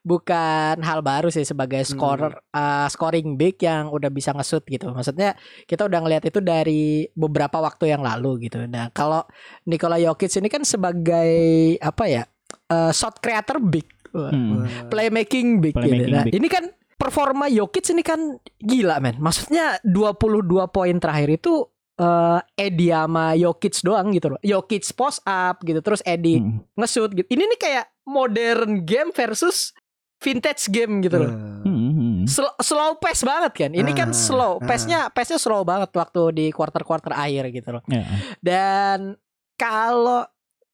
bukan 0.08 0.80
hal 0.80 1.00
baru 1.00 1.28
sih 1.28 1.44
sebagai 1.44 1.84
Hmm. 1.84 1.90
scorer 1.90 2.32
uh, 2.50 2.88
scoring 2.88 3.36
big 3.36 3.60
yang 3.60 3.88
udah 3.88 4.08
bisa 4.08 4.32
nge-shoot 4.32 4.64
gitu. 4.64 4.88
Maksudnya 4.88 5.36
kita 5.62 5.84
udah 5.84 6.00
ngelihat 6.00 6.24
itu 6.24 6.40
dari 6.40 6.84
beberapa 7.12 7.60
waktu 7.60 7.92
yang 7.92 8.00
lalu 8.00 8.48
gitu. 8.48 8.64
Nah, 8.64 8.88
kalau 8.90 9.28
Nikola 9.62 10.00
Jokic 10.00 10.32
ini 10.34 10.48
kan 10.48 10.64
sebagai 10.64 11.36
apa 11.78 12.04
ya? 12.06 12.24
uh, 12.66 12.88
shot 12.90 13.20
creator 13.20 13.60
big. 13.60 13.84
Hmm. 14.08 14.64
Playmaking 14.88 15.60
big 15.60 15.72
gitu. 15.72 15.84
Playmaking 15.84 16.10
Nah, 16.10 16.24
big. 16.24 16.32
ini 16.34 16.48
kan 16.48 16.64
performa 16.94 17.46
Jokic 17.46 17.84
ini 17.90 18.00
kan 18.00 18.20
gila 18.58 18.98
men. 18.98 19.16
Maksudnya 19.18 19.76
22 19.82 20.48
poin 20.66 20.96
terakhir 20.96 21.28
itu 21.34 21.68
eh 21.94 22.40
Eddie 22.56 22.94
sama 22.94 23.34
Jokic 23.34 23.74
doang 23.80 24.08
gitu 24.12 24.30
loh. 24.30 24.40
Jokic 24.40 24.86
post 24.92 25.18
up 25.24 25.58
gitu 25.60 25.80
terus 25.80 25.98
Eddie 26.02 26.38
Hmm. 26.38 26.62
nge-shoot 26.74 27.10
gitu. 27.10 27.26
Ini 27.26 27.42
nih 27.44 27.58
kayak 27.58 27.86
modern 28.06 28.82
game 28.82 29.10
versus 29.10 29.74
vintage 30.18 30.66
game 30.68 30.98
gitu 31.00 31.16
loh. 31.18 31.32
Hmm, 31.62 31.90
hmm. 31.94 32.16
Slow, 32.26 32.52
slow 32.58 32.90
pace 32.98 33.22
banget 33.22 33.52
kan. 33.54 33.70
Ini 33.72 33.90
kan 33.94 34.10
Ah, 34.10 34.16
slow. 34.16 34.52
ah. 34.58 34.66
Pace-nya 34.66 35.08
pace-nya 35.08 35.38
slow 35.38 35.62
banget 35.62 35.94
waktu 35.94 36.22
di 36.34 36.46
quarter-quarter 36.50 37.14
akhir 37.14 37.54
gitu 37.54 37.78
loh. 37.78 37.82
Ya. 37.86 38.04
Dan 38.42 39.14
kalau 39.54 40.26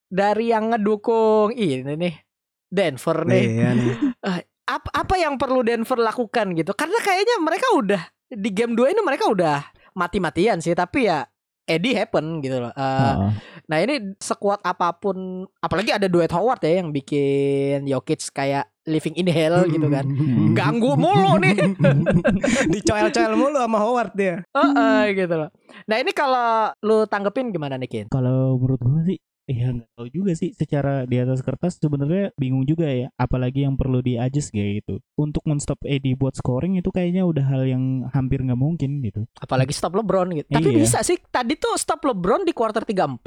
dari 0.08 0.50
yang 0.50 0.72
ngedukung 0.72 1.52
ini 1.52 1.92
nih 1.94 2.14
Denver 2.68 3.24
nih 3.24 3.44
Iya 3.44 3.68
nih. 3.74 3.94
apa 4.64 4.88
apa 4.96 5.14
yang 5.20 5.36
perlu 5.36 5.60
Denver 5.60 6.00
lakukan 6.00 6.56
gitu 6.56 6.72
karena 6.72 6.96
kayaknya 7.04 7.36
mereka 7.36 7.68
udah 7.76 8.00
di 8.32 8.48
game 8.48 8.72
2 8.72 8.96
ini 8.96 9.00
mereka 9.04 9.28
udah 9.28 9.60
mati-matian 9.92 10.56
sih 10.58 10.72
tapi 10.72 11.04
ya 11.04 11.28
Eddie 11.64 11.96
happen 11.96 12.44
gitu 12.44 12.60
loh. 12.60 12.72
Eh, 12.72 12.82
Heeh. 12.82 13.30
Nah 13.72 13.78
ini 13.80 14.12
sekuat 14.20 14.60
apa 14.60 14.92
pun, 15.00 15.48
apalagi 15.64 15.96
ada 15.96 16.12
duet 16.12 16.28
Howard 16.28 16.60
ya 16.60 16.84
yang 16.84 16.92
bikin 16.92 17.88
Jokic 17.88 18.20
kayak 18.36 18.68
living 18.84 19.16
in 19.16 19.26
hell 19.26 19.64
gitu 19.64 19.88
kan. 19.88 20.04
Hmm. 20.04 20.52
Ganggu 20.52 20.92
mulu 20.94 21.38
nih. 21.44 21.56
Dicoel-coel 22.72 23.32
mulu 23.34 23.56
sama 23.56 23.78
Howard 23.80 24.12
dia. 24.12 24.44
Heeh, 24.46 25.02
gitu 25.14 25.34
loh. 25.36 25.50
Nah 25.84 25.96
ini 25.98 26.12
kalau 26.12 26.72
lu 26.80 27.04
tanggepin 27.04 27.50
gimana 27.50 27.76
nih 27.76 27.88
Kin? 27.88 28.06
Kalau 28.08 28.56
menurut 28.56 28.80
gue 28.80 29.02
sih 29.06 29.18
ya 29.44 29.68
nggak 29.68 29.92
tahu 29.92 30.08
juga 30.08 30.32
sih 30.32 30.56
secara 30.56 31.04
di 31.04 31.20
atas 31.20 31.44
kertas 31.44 31.76
sebenarnya 31.76 32.32
bingung 32.32 32.64
juga 32.64 32.88
ya 32.88 33.12
apalagi 33.12 33.68
yang 33.68 33.76
perlu 33.76 34.00
di 34.00 34.16
adjust 34.16 34.48
kayak 34.48 34.80
gitu 34.80 35.04
untuk 35.20 35.44
men-stop 35.44 35.76
Eddie 35.84 36.16
buat 36.16 36.32
scoring 36.32 36.80
itu 36.80 36.88
kayaknya 36.88 37.28
udah 37.28 37.44
hal 37.44 37.68
yang 37.68 38.08
hampir 38.08 38.40
nggak 38.40 38.56
mungkin 38.56 39.04
gitu 39.04 39.28
Apalagi 39.36 39.76
stop 39.76 40.00
LeBron 40.00 40.32
gitu. 40.32 40.48
Tapi 40.48 40.68
Iya. 40.72 40.78
bisa 40.80 40.98
sih 41.04 41.20
tadi 41.28 41.60
tuh 41.60 41.76
stop 41.76 42.00
LeBron 42.00 42.48
di 42.48 42.56
quarter 42.56 42.88
3-4 42.88 43.20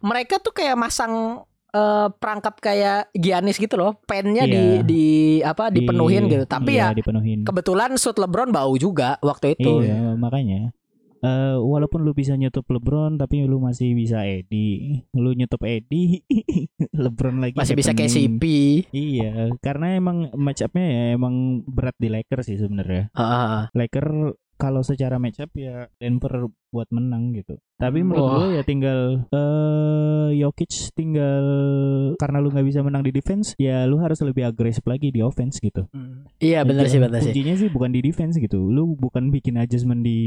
mereka 0.00 0.40
tuh 0.40 0.56
kayak 0.56 0.80
masang 0.80 1.44
eh, 1.70 2.08
perangkap 2.12 2.54
kayak 2.56 3.08
Giannis 3.12 3.56
gitu 3.56 3.74
loh. 3.74 3.98
Pennya 4.02 4.44
di 4.44 4.52
Iya. 4.52 4.82
di 4.82 5.04
apa 5.40 5.68
dipenuhin 5.68 6.24
Di- 6.24 6.30
gitu. 6.32 6.44
Tapi 6.44 6.72
iya, 6.72 6.90
ya 6.90 6.96
dipenuhin 6.96 7.42
kebetulan 7.42 7.94
shoot 7.94 8.16
LeBron 8.16 8.50
bau 8.50 8.74
juga 8.74 9.16
waktu 9.20 9.54
itu. 9.54 9.82
Iya, 9.82 10.14
makanya. 10.14 10.70
Eh 11.20 11.52
walaupun 11.54 12.00
lu 12.00 12.10
bisa 12.10 12.32
nyutup 12.32 12.64
LeBron 12.64 13.14
tapi 13.14 13.44
lu 13.44 13.60
masih 13.60 13.92
bisa 13.92 14.24
Eddie. 14.24 15.04
Lu 15.12 15.30
nyutup 15.30 15.60
Eddie, 15.62 16.24
LeBron 16.96 17.36
lagi 17.38 17.52
Masih 17.54 17.76
bisa. 17.76 17.92
KCP. 17.92 18.42
Iya, 18.88 19.52
karena 19.58 19.94
emang 19.94 20.32
match 20.32 20.64
up-nya 20.64 20.80
ya 20.82 21.02
emang 21.12 21.60
berat 21.62 21.92
di 21.96 22.08
Lakers 22.08 22.48
sih 22.48 22.56
sebenarnya. 22.56 23.12
Heeh. 23.12 23.68
Lakers 23.70 24.32
kalau 24.60 24.84
secara 24.84 25.16
match 25.16 25.40
up 25.40 25.48
ya 25.56 25.88
Denver 25.96 26.52
buat 26.68 26.86
menang 26.92 27.32
gitu. 27.32 27.56
Tapi 27.80 28.04
menurut 28.04 28.20
Wah. 28.22 28.36
gue 28.44 28.48
ya 28.60 28.62
tinggal 28.62 29.24
eh 29.32 30.28
Jokic 30.36 30.92
tinggal 30.94 31.44
karena 32.20 32.38
lu 32.38 32.52
nggak 32.52 32.66
bisa 32.68 32.84
menang 32.84 33.02
di 33.02 33.10
defense, 33.10 33.56
ya 33.56 33.88
lu 33.88 33.96
harus 33.98 34.20
lebih 34.20 34.44
agresif 34.46 34.84
lagi 34.84 35.08
di 35.08 35.24
offense 35.24 35.58
gitu. 35.58 35.88
Iya 36.38 36.62
benar 36.68 36.86
sih 36.86 37.00
benar 37.00 37.24
sih. 37.24 37.32
Kuncinya 37.32 37.54
sih 37.56 37.68
bukan 37.72 37.90
di 37.90 38.00
defense 38.04 38.36
gitu. 38.36 38.60
Lu 38.60 38.94
bukan 38.94 39.32
bikin 39.32 39.56
adjustment 39.56 40.04
di 40.04 40.20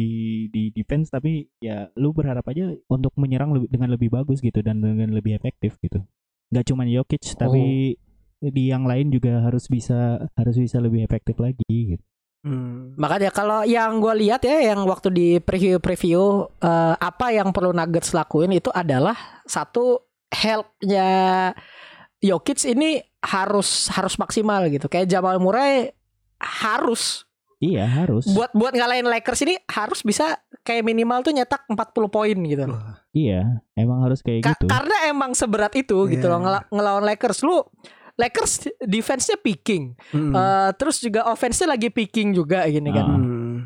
di 0.50 0.74
defense 0.74 1.14
tapi 1.14 1.46
ya 1.62 1.94
lu 1.96 2.12
berharap 2.12 2.44
aja 2.50 2.74
untuk 2.90 3.14
menyerang 3.16 3.54
lebih, 3.54 3.70
dengan 3.70 3.90
lebih 3.94 4.10
bagus 4.10 4.42
gitu 4.42 4.60
dan 4.66 4.82
dengan 4.82 5.14
lebih 5.14 5.38
efektif 5.38 5.78
gitu. 5.80 6.02
Gak 6.50 6.68
cuma 6.74 6.84
Jokic 6.90 7.38
tapi 7.38 7.96
Oh. 8.44 8.52
di 8.52 8.68
yang 8.68 8.84
lain 8.84 9.08
juga 9.08 9.40
harus 9.40 9.72
bisa 9.72 10.20
harus 10.36 10.60
bisa 10.60 10.84
lebih 10.84 11.00
efektif 11.08 11.40
lagi 11.40 11.96
gitu. 11.96 12.04
Hmm. 12.44 12.92
Makanya 13.00 13.32
kalau 13.32 13.64
yang 13.64 14.04
gue 14.04 14.14
lihat 14.20 14.44
ya 14.44 14.76
yang 14.76 14.84
waktu 14.84 15.08
di 15.10 15.28
preview-preview 15.40 16.22
eh, 16.60 16.96
apa 16.96 17.32
yang 17.32 17.56
perlu 17.56 17.72
Nuggets 17.72 18.12
lakuin 18.12 18.52
itu 18.52 18.68
adalah 18.70 19.16
satu 19.44 20.04
helpnya 20.28 21.52
Jokic 22.20 22.60
ini 22.66 23.00
harus 23.20 23.88
harus 23.90 24.16
maksimal 24.16 24.68
gitu. 24.68 24.88
Kayak 24.88 25.08
Jamal 25.10 25.40
Murray 25.40 25.92
harus 26.40 27.24
Iya 27.60 27.88
harus. 27.88 28.28
buat 28.28 28.52
buat 28.52 28.76
ngalahin 28.76 29.08
Lakers 29.08 29.48
ini 29.48 29.56
harus 29.72 30.04
bisa 30.04 30.36
kayak 30.64 30.84
minimal 30.84 31.24
tuh 31.24 31.32
nyetak 31.32 31.64
40 31.64 31.80
poin 32.08 32.36
gitu 32.36 32.64
loh. 32.68 32.80
Iya, 33.16 33.64
emang 33.74 34.04
harus 34.04 34.20
kayak 34.20 34.44
Ka- 34.44 34.52
gitu. 34.54 34.68
Karena 34.68 35.08
emang 35.08 35.32
seberat 35.32 35.72
itu 35.72 35.96
gitu 36.12 36.28
Iya. 36.28 36.32
loh 36.36 36.40
ngela- 36.44 36.68
ngelawan 36.68 37.08
Lakers 37.08 37.40
lu 37.40 37.64
Lakers 38.14 38.70
defense-nya 38.86 39.38
picking. 39.42 39.98
Hmm. 40.14 40.34
Eh, 40.34 40.70
terus 40.78 41.02
juga 41.02 41.26
offense-nya 41.34 41.74
lagi 41.74 41.90
picking 41.90 42.34
juga 42.38 42.66
gini 42.70 42.94
kan. 42.94 43.06
Hmm. 43.10 43.58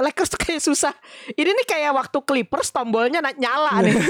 Lakers 0.00 0.32
tuh 0.32 0.40
kayak 0.40 0.64
susah. 0.64 0.92
Ini 1.36 1.48
nih 1.48 1.66
kayak 1.68 1.92
waktu 1.92 2.18
Clippers 2.24 2.72
tombolnya 2.72 3.20
nyala 3.36 3.84
nih. 3.84 3.96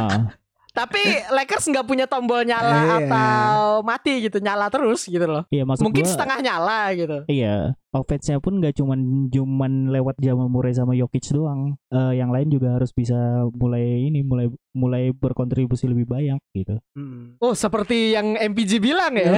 Ah, 0.00 0.32
Tapi 0.80 1.02
Lakers 1.28 1.68
nggak 1.68 1.84
punya 1.84 2.08
tombol 2.08 2.40
nyala 2.40 2.72
Iya. 2.80 2.96
atau 3.04 3.58
mati 3.84 4.24
gitu, 4.24 4.40
nyala 4.40 4.72
terus 4.72 5.04
gitu 5.04 5.28
loh. 5.28 5.44
Iya 5.52 5.68
maksud 5.68 5.84
Mungkin 5.84 6.08
gua, 6.08 6.12
setengah 6.16 6.38
nyala 6.40 6.80
gitu. 6.96 7.18
Iya, 7.28 7.76
offense-nya 7.92 8.40
pun 8.40 8.58
gak 8.58 8.80
cuman 8.80 9.00
cuman 9.28 9.72
lewat 9.92 10.16
Jamal 10.18 10.48
Murray 10.48 10.72
sama 10.72 10.96
Jokic 10.96 11.28
doang. 11.30 11.76
Eh, 11.92 12.12
yang 12.16 12.32
lain 12.32 12.48
juga 12.48 12.80
harus 12.80 12.90
bisa 12.90 13.14
mulai 13.52 14.08
ini 14.08 14.24
mulai 14.24 14.48
mulai 14.72 15.12
berkontribusi 15.12 15.84
lebih 15.84 16.08
banyak 16.08 16.40
gitu. 16.56 16.80
Hmm. 16.96 17.36
Oh, 17.38 17.52
seperti 17.52 18.16
yang 18.16 18.40
MPG 18.40 18.80
bilang 18.80 19.12
ya, 19.14 19.36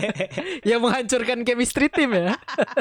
yang 0.68 0.80
menghancurkan 0.80 1.44
chemistry 1.44 1.92
team 1.92 2.16
ya. 2.16 2.32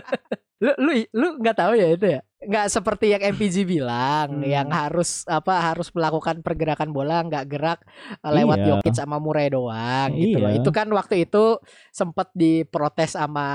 lu 0.64 0.72
lu 0.78 0.92
lu 1.12 1.28
nggak 1.42 1.58
tahu 1.58 1.74
ya 1.74 1.90
itu 1.92 2.08
ya? 2.08 2.22
Nggak 2.42 2.74
seperti 2.74 3.14
yang 3.14 3.22
MPG 3.22 3.70
bilang, 3.70 4.42
Hmm. 4.42 4.50
yang 4.50 4.68
harus 4.74 5.22
apa 5.30 5.62
harus 5.62 5.94
melakukan 5.94 6.42
pergerakan 6.42 6.90
bola 6.90 7.22
nggak 7.22 7.46
gerak 7.46 7.80
eh, 8.18 8.32
lewat 8.34 8.58
Iya. 8.58 8.68
Jokic 8.82 8.94
sama 8.98 9.22
Murray 9.22 9.54
doang 9.54 10.10
gitu 10.18 10.42
loh. 10.42 10.50
Iya. 10.50 10.58
Itu 10.58 10.74
kan 10.74 10.90
waktu 10.90 11.30
itu 11.30 11.62
sempat 11.94 12.34
diprotes 12.34 13.14
sama 13.14 13.46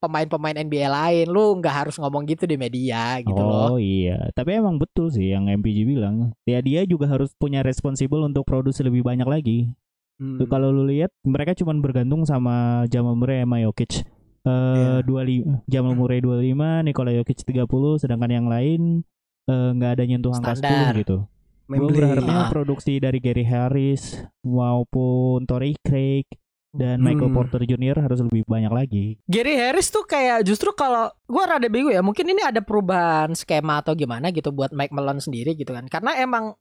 pemain-pemain 0.00 0.56
NBA 0.56 0.88
lain. 0.88 1.26
Lu 1.28 1.52
nggak 1.60 1.84
harus 1.84 2.00
ngomong 2.00 2.24
gitu 2.24 2.48
di 2.48 2.56
media 2.56 3.20
gitu 3.20 3.36
loh. 3.36 3.76
oh 3.76 3.80
iya, 3.80 4.32
tapi 4.32 4.56
emang 4.56 4.80
betul 4.80 5.12
sih 5.12 5.28
yang 5.28 5.44
MPG 5.44 5.84
bilang. 5.84 6.32
Ya 6.48 6.64
dia 6.64 6.88
juga 6.88 7.04
harus 7.04 7.36
punya 7.36 7.60
responsibel 7.60 8.24
untuk 8.24 8.48
produksi 8.48 8.80
lebih 8.80 9.04
banyak 9.04 9.28
lagi. 9.28 9.68
Hmm. 10.14 10.38
Tuh, 10.38 10.46
kalau 10.46 10.70
lu 10.70 10.86
lihat 10.86 11.10
mereka 11.26 11.58
cuman 11.58 11.82
bergantung 11.82 12.22
sama 12.22 12.86
Jamal 12.88 13.18
Murray 13.18 13.42
sama 13.42 13.58
Jokic. 13.60 14.06
Eh 14.44 15.00
Iya. 15.00 15.02
25 15.02 15.64
Jamal 15.64 15.94
Murray 15.94 16.20
25, 16.20 16.82
Nikola 16.82 17.10
Jokic 17.10 17.40
30, 17.42 17.96
sedangkan 17.96 18.30
yang 18.30 18.46
lain 18.46 19.00
eh, 19.44 19.70
nggak 19.72 19.90
ada 19.94 20.04
nyentuh 20.04 20.32
angka 20.32 20.56
Standar. 20.56 20.92
10 20.92 21.00
gitu. 21.00 21.18
Gue 21.64 21.88
berharapnya 21.90 22.44
Ah. 22.44 22.50
produksi 22.50 22.96
dari 22.96 23.18
Gary 23.18 23.40
Harris 23.42 24.20
maupun 24.44 25.44
Torrey 25.44 25.76
Craig 25.80 26.28
dan 26.70 26.98
Michael 26.98 27.30
Hmm. 27.30 27.36
Porter 27.38 27.62
Jr. 27.62 27.96
harus 28.00 28.20
lebih 28.20 28.44
banyak 28.44 28.68
lagi. 28.68 29.06
Gary 29.24 29.54
Harris 29.54 29.88
tuh 29.88 30.02
kayak 30.02 30.42
justru 30.42 30.72
kalau 30.72 31.06
gua 31.24 31.44
rada 31.46 31.68
bingung 31.68 31.88
ya, 31.88 32.02
mungkin 32.02 32.26
ini 32.26 32.42
ada 32.42 32.60
perubahan 32.60 33.32
skema 33.32 33.78
atau 33.78 33.94
gimana 33.94 34.28
gitu 34.28 34.50
buat 34.50 34.72
Mike 34.72 34.90
Malone 34.90 35.20
sendiri 35.20 35.54
gitu 35.54 35.70
kan. 35.70 35.86
Karena 35.86 36.18
emang 36.18 36.52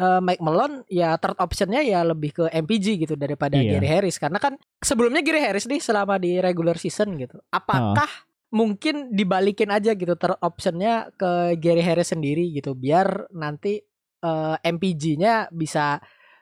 eh, 0.00 0.20
Mike 0.24 0.40
Malone 0.40 0.88
ya 0.88 1.14
third 1.20 1.36
optionnya 1.36 1.84
ya 1.84 2.00
lebih 2.02 2.32
ke 2.32 2.44
MPG 2.48 3.04
gitu 3.04 3.14
daripada 3.20 3.60
Iya. 3.60 3.76
Gary 3.76 3.88
Harris 3.88 4.16
karena 4.16 4.40
kan 4.40 4.56
sebelumnya 4.80 5.20
Gary 5.20 5.44
Harris 5.44 5.68
nih 5.68 5.78
selama 5.78 6.16
di 6.16 6.40
regular 6.40 6.80
season 6.80 7.20
gitu. 7.20 7.36
Apakah 7.52 8.08
mungkin 8.50 9.14
dibalikin 9.14 9.70
aja 9.70 9.94
gitu 9.94 10.16
third 10.16 10.40
optionnya 10.42 11.12
ke 11.14 11.54
Gary 11.60 11.84
Harris 11.84 12.10
sendiri 12.10 12.50
gitu 12.50 12.72
biar 12.74 13.28
nanti 13.30 13.78
eh, 14.20 14.56
MPG-nya 14.64 15.52
bisa 15.52 16.00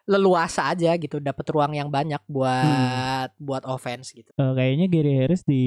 leluasa 0.08 0.72
aja 0.72 0.96
gitu, 0.96 1.20
dapat 1.20 1.44
ruang 1.52 1.76
yang 1.76 1.92
banyak 1.92 2.24
buat 2.24 3.28
buat 3.36 3.60
offense 3.68 4.16
gitu. 4.16 4.32
Eh, 4.40 4.52
kayaknya 4.56 4.88
Gary 4.88 5.12
Harris 5.20 5.44
di 5.44 5.62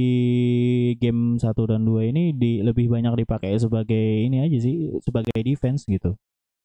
game 0.97 1.37
1 1.37 1.45
dan 1.69 1.85
2 1.85 2.09
ini 2.09 2.33
di 2.33 2.65
lebih 2.65 2.89
banyak 2.89 3.21
dipakai 3.21 3.53
sebagai 3.61 4.01
ini 4.25 4.41
aja 4.41 4.57
sih, 4.57 4.97
sebagai 5.05 5.37
defense 5.45 5.85
gitu. 5.85 6.17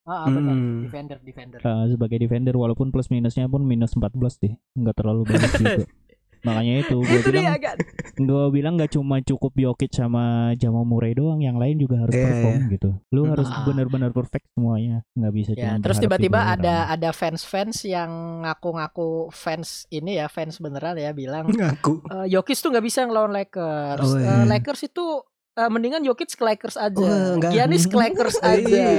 Ah, 0.06 0.22
ah, 0.22 0.26
benar. 0.28 0.54
Hmm. 0.54 0.80
Defender, 0.80 1.18
defender. 1.20 1.58
Eh, 1.58 1.84
sebagai 1.90 2.16
defender 2.16 2.54
walaupun 2.54 2.88
plus 2.88 3.08
minusnya 3.08 3.44
pun 3.44 3.60
minus 3.60 3.92
14 3.92 4.38
sih, 4.38 4.54
nggak 4.72 4.94
terlalu 4.94 5.26
banyak 5.26 5.50
juga. 5.60 5.84
Makanya 6.38 6.74
itu 6.80 6.96
gue 6.96 7.10
itu 7.16 7.30
dia 7.32 7.42
bilang 7.42 7.58
kan. 7.58 7.76
gue 8.16 8.44
bilang 8.52 8.72
nggak 8.78 8.92
cuma 8.92 9.18
cukup 9.18 9.50
Jokic 9.52 9.90
sama 9.90 10.22
Jamal 10.54 10.86
Murray 10.86 11.10
doang, 11.10 11.42
yang 11.42 11.58
lain 11.58 11.74
juga 11.76 11.98
harus 11.98 12.14
Iya, 12.14 12.22
perform 12.24 12.60
gitu. 12.70 12.90
Lu 13.10 13.20
Hmm. 13.20 13.30
harus 13.34 13.48
Ah. 13.48 13.66
benar-benar 13.66 14.10
perfect 14.12 14.46
semuanya, 14.52 15.02
nggak 15.12 15.32
bisa 15.34 15.50
Ya, 15.50 15.74
cuma 15.74 15.82
terus 15.82 15.98
berharap 15.98 16.02
tiba-tiba 16.06 16.40
ada 16.46 16.54
orang. 16.84 16.94
ada 16.94 17.10
fans-fans 17.10 17.76
yang 17.82 18.10
ngaku-ngaku 18.46 19.08
fans 19.28 19.68
ini 19.88 20.16
ya 20.16 20.28
fans 20.28 20.56
beneran 20.56 20.94
ya 20.94 21.10
bilang 21.10 21.50
ngaku. 21.50 22.06
"Eh, 22.06 22.26
Jokic 22.30 22.54
tuh 22.56 22.70
nggak 22.70 22.84
bisa 22.84 23.02
ngelawan 23.02 23.34
Lakers. 23.34 24.06
Oh, 24.06 24.14
Eh, 24.14 24.22
iya. 24.22 24.46
Lakers 24.46 24.86
itu 24.86 25.04
eh, 25.56 25.68
mendingan 25.68 26.00
Jokic 26.00 26.30
ke 26.30 26.44
Lakers 26.44 26.76
aja. 26.76 27.08
Enggak. 27.32 27.50
Giannis 27.50 27.84
ke 27.90 27.96
Lakers 27.96 28.36
aja. 28.38 28.62
Iya. 28.62 28.92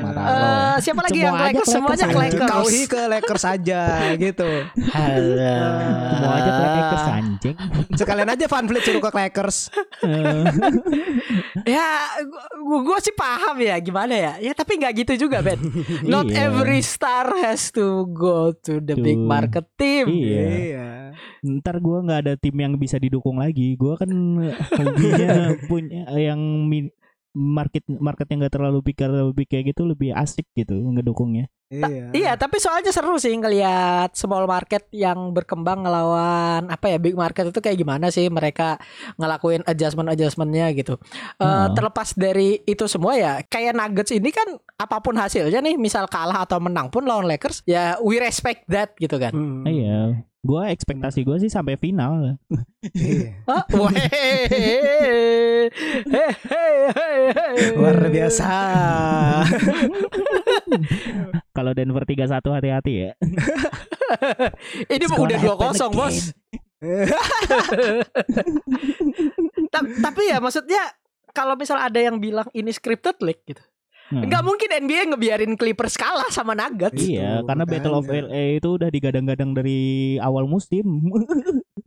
Mata 0.00 0.20
Eh, 0.20 0.30
lo. 0.74 0.80
siapa 0.80 1.00
lagi 1.00 1.14
Semua 1.14 1.24
yang 1.24 1.34
ke 1.34 1.38
aja 1.38 1.46
Lakers? 1.48 1.64
ke 1.64 1.70
Semuanya 1.70 2.04
ke 2.04 2.16
Lakers 2.16 2.40
aja. 2.40 2.50
Kauhi 2.50 2.82
ke 2.84 3.00
Lakers 3.06 3.44
aja 3.46 3.80
gitu. 4.16 4.50
Halo. 4.90 5.56
Semua 6.10 6.34
aja 6.34 6.50
ke 6.50 6.62
Lakers 6.64 7.06
anjing. 7.08 7.56
Sekalian 7.94 8.28
aja 8.28 8.44
Van 8.44 8.64
Vliet 8.64 8.82
suruh 8.82 9.00
ke 9.00 9.10
Lakers. 9.12 9.56
Ya, 11.64 11.86
gua, 12.58 12.78
gua 12.82 12.98
sih 13.00 13.12
paham 13.12 13.56
ya 13.58 13.78
gimana 13.78 14.12
ya. 14.12 14.32
Ya 14.38 14.52
tapi 14.52 14.76
nggak 14.76 14.92
gitu 14.98 15.26
juga, 15.26 15.40
Ben. 15.40 15.56
Not 16.04 16.26
Iya. 16.26 16.50
every 16.50 16.80
star 16.80 17.30
has 17.38 17.70
to 17.70 18.04
go 18.06 18.52
to 18.54 18.80
the 18.80 18.94
big 18.94 19.16
market 19.16 19.64
team. 19.74 20.08
Iya. 20.08 20.44
Iya. 20.44 20.88
Ntar 21.42 21.76
gua 21.80 22.04
nggak 22.04 22.20
ada 22.26 22.32
tim 22.38 22.56
yang 22.56 22.74
bisa 22.78 22.96
didukung 23.00 23.40
lagi. 23.42 23.74
Gua 23.74 23.98
kan 23.98 24.10
hobinya 24.78 25.54
punya 25.68 26.08
yang 26.18 26.40
market 27.34 27.82
market 27.90 28.30
yang 28.30 28.46
gak 28.46 28.54
terlalu 28.54 28.78
big 28.80 28.94
terlalu 28.94 29.34
big 29.34 29.50
kayak 29.50 29.74
gitu 29.74 29.82
lebih 29.82 30.14
asik 30.14 30.46
gitu 30.54 30.78
ngedukungnya. 30.78 31.50
Iya. 31.72 32.12
Iya, 32.12 32.32
tapi 32.36 32.60
soalnya 32.60 32.92
seru 32.92 33.16
sih 33.16 33.32
ngelihat 33.34 34.12
small 34.14 34.44
market 34.44 34.84
yang 34.92 35.32
berkembang 35.32 35.82
ngelawan 35.82 36.68
apa 36.68 36.86
ya 36.86 36.98
big 37.00 37.16
market 37.16 37.50
itu 37.50 37.58
kayak 37.58 37.76
gimana 37.76 38.12
sih 38.12 38.28
mereka 38.28 38.76
ngelakuin 39.16 39.64
adjustment 39.64 40.08
adjustmentnya 40.08 40.70
gitu. 40.76 41.00
Eh, 41.40 41.44
Hmm. 41.44 41.72
Terlepas 41.74 42.14
dari 42.14 42.60
itu 42.62 42.84
semua 42.86 43.16
ya, 43.16 43.40
kayak 43.42 43.74
Nuggets 43.74 44.12
ini 44.12 44.30
kan 44.30 44.46
apa 44.76 45.00
pun 45.00 45.16
hasilnya 45.16 45.58
nih, 45.58 45.74
misal 45.74 46.06
kalah 46.06 46.44
atau 46.44 46.60
menang 46.60 46.92
pun 46.92 47.02
lawan 47.06 47.26
Lakers, 47.26 47.64
ya 47.64 47.96
we 48.04 48.20
respect 48.20 48.68
that 48.68 48.92
gitu 49.00 49.16
kan. 49.18 49.32
Hmm. 49.32 49.64
Iya. 49.64 50.22
Gua 50.44 50.68
ekspektasi 50.68 51.24
gua 51.24 51.40
sih 51.40 51.48
sampai 51.48 51.80
final. 51.80 52.36
Iya. 52.92 53.32
Luar 57.80 57.96
biasa. 58.12 58.52
Kalau 61.54 61.70
Denver 61.70 62.02
3-1 62.02 62.42
hati-hati 62.42 62.92
ya. 62.98 63.10
Ini 64.94 65.04
mah 65.06 65.18
udah 65.22 65.38
gonna 65.38 65.54
2-0, 65.54 65.70
happen 65.70 65.90
Bos. 65.94 66.16
Ta- 69.72 69.94
tapi 70.02 70.22
ya 70.28 70.42
maksudnya 70.42 70.82
kalau 71.30 71.54
misal 71.54 71.78
ada 71.78 71.96
yang 71.96 72.18
bilang 72.18 72.50
ini 72.52 72.74
scripted 72.74 73.22
league 73.22 73.46
gitu. 73.46 73.62
Hmm. 74.12 74.28
Nggak 74.28 74.42
mungkin 74.44 74.68
NBA 74.84 75.14
ngebiarin 75.14 75.56
Clippers 75.56 75.96
kalah 75.96 76.28
sama 76.28 76.52
Nuggets. 76.52 77.00
Iya, 77.00 77.40
Itu, 77.40 77.48
karena 77.48 77.64
Battle 77.64 77.96
of. 77.96 78.04
LA 78.04 78.60
itu 78.60 78.68
udah 78.76 78.92
digadang-gadang 78.92 79.56
dari 79.56 79.80
awal 80.20 80.44
musim. 80.44 80.84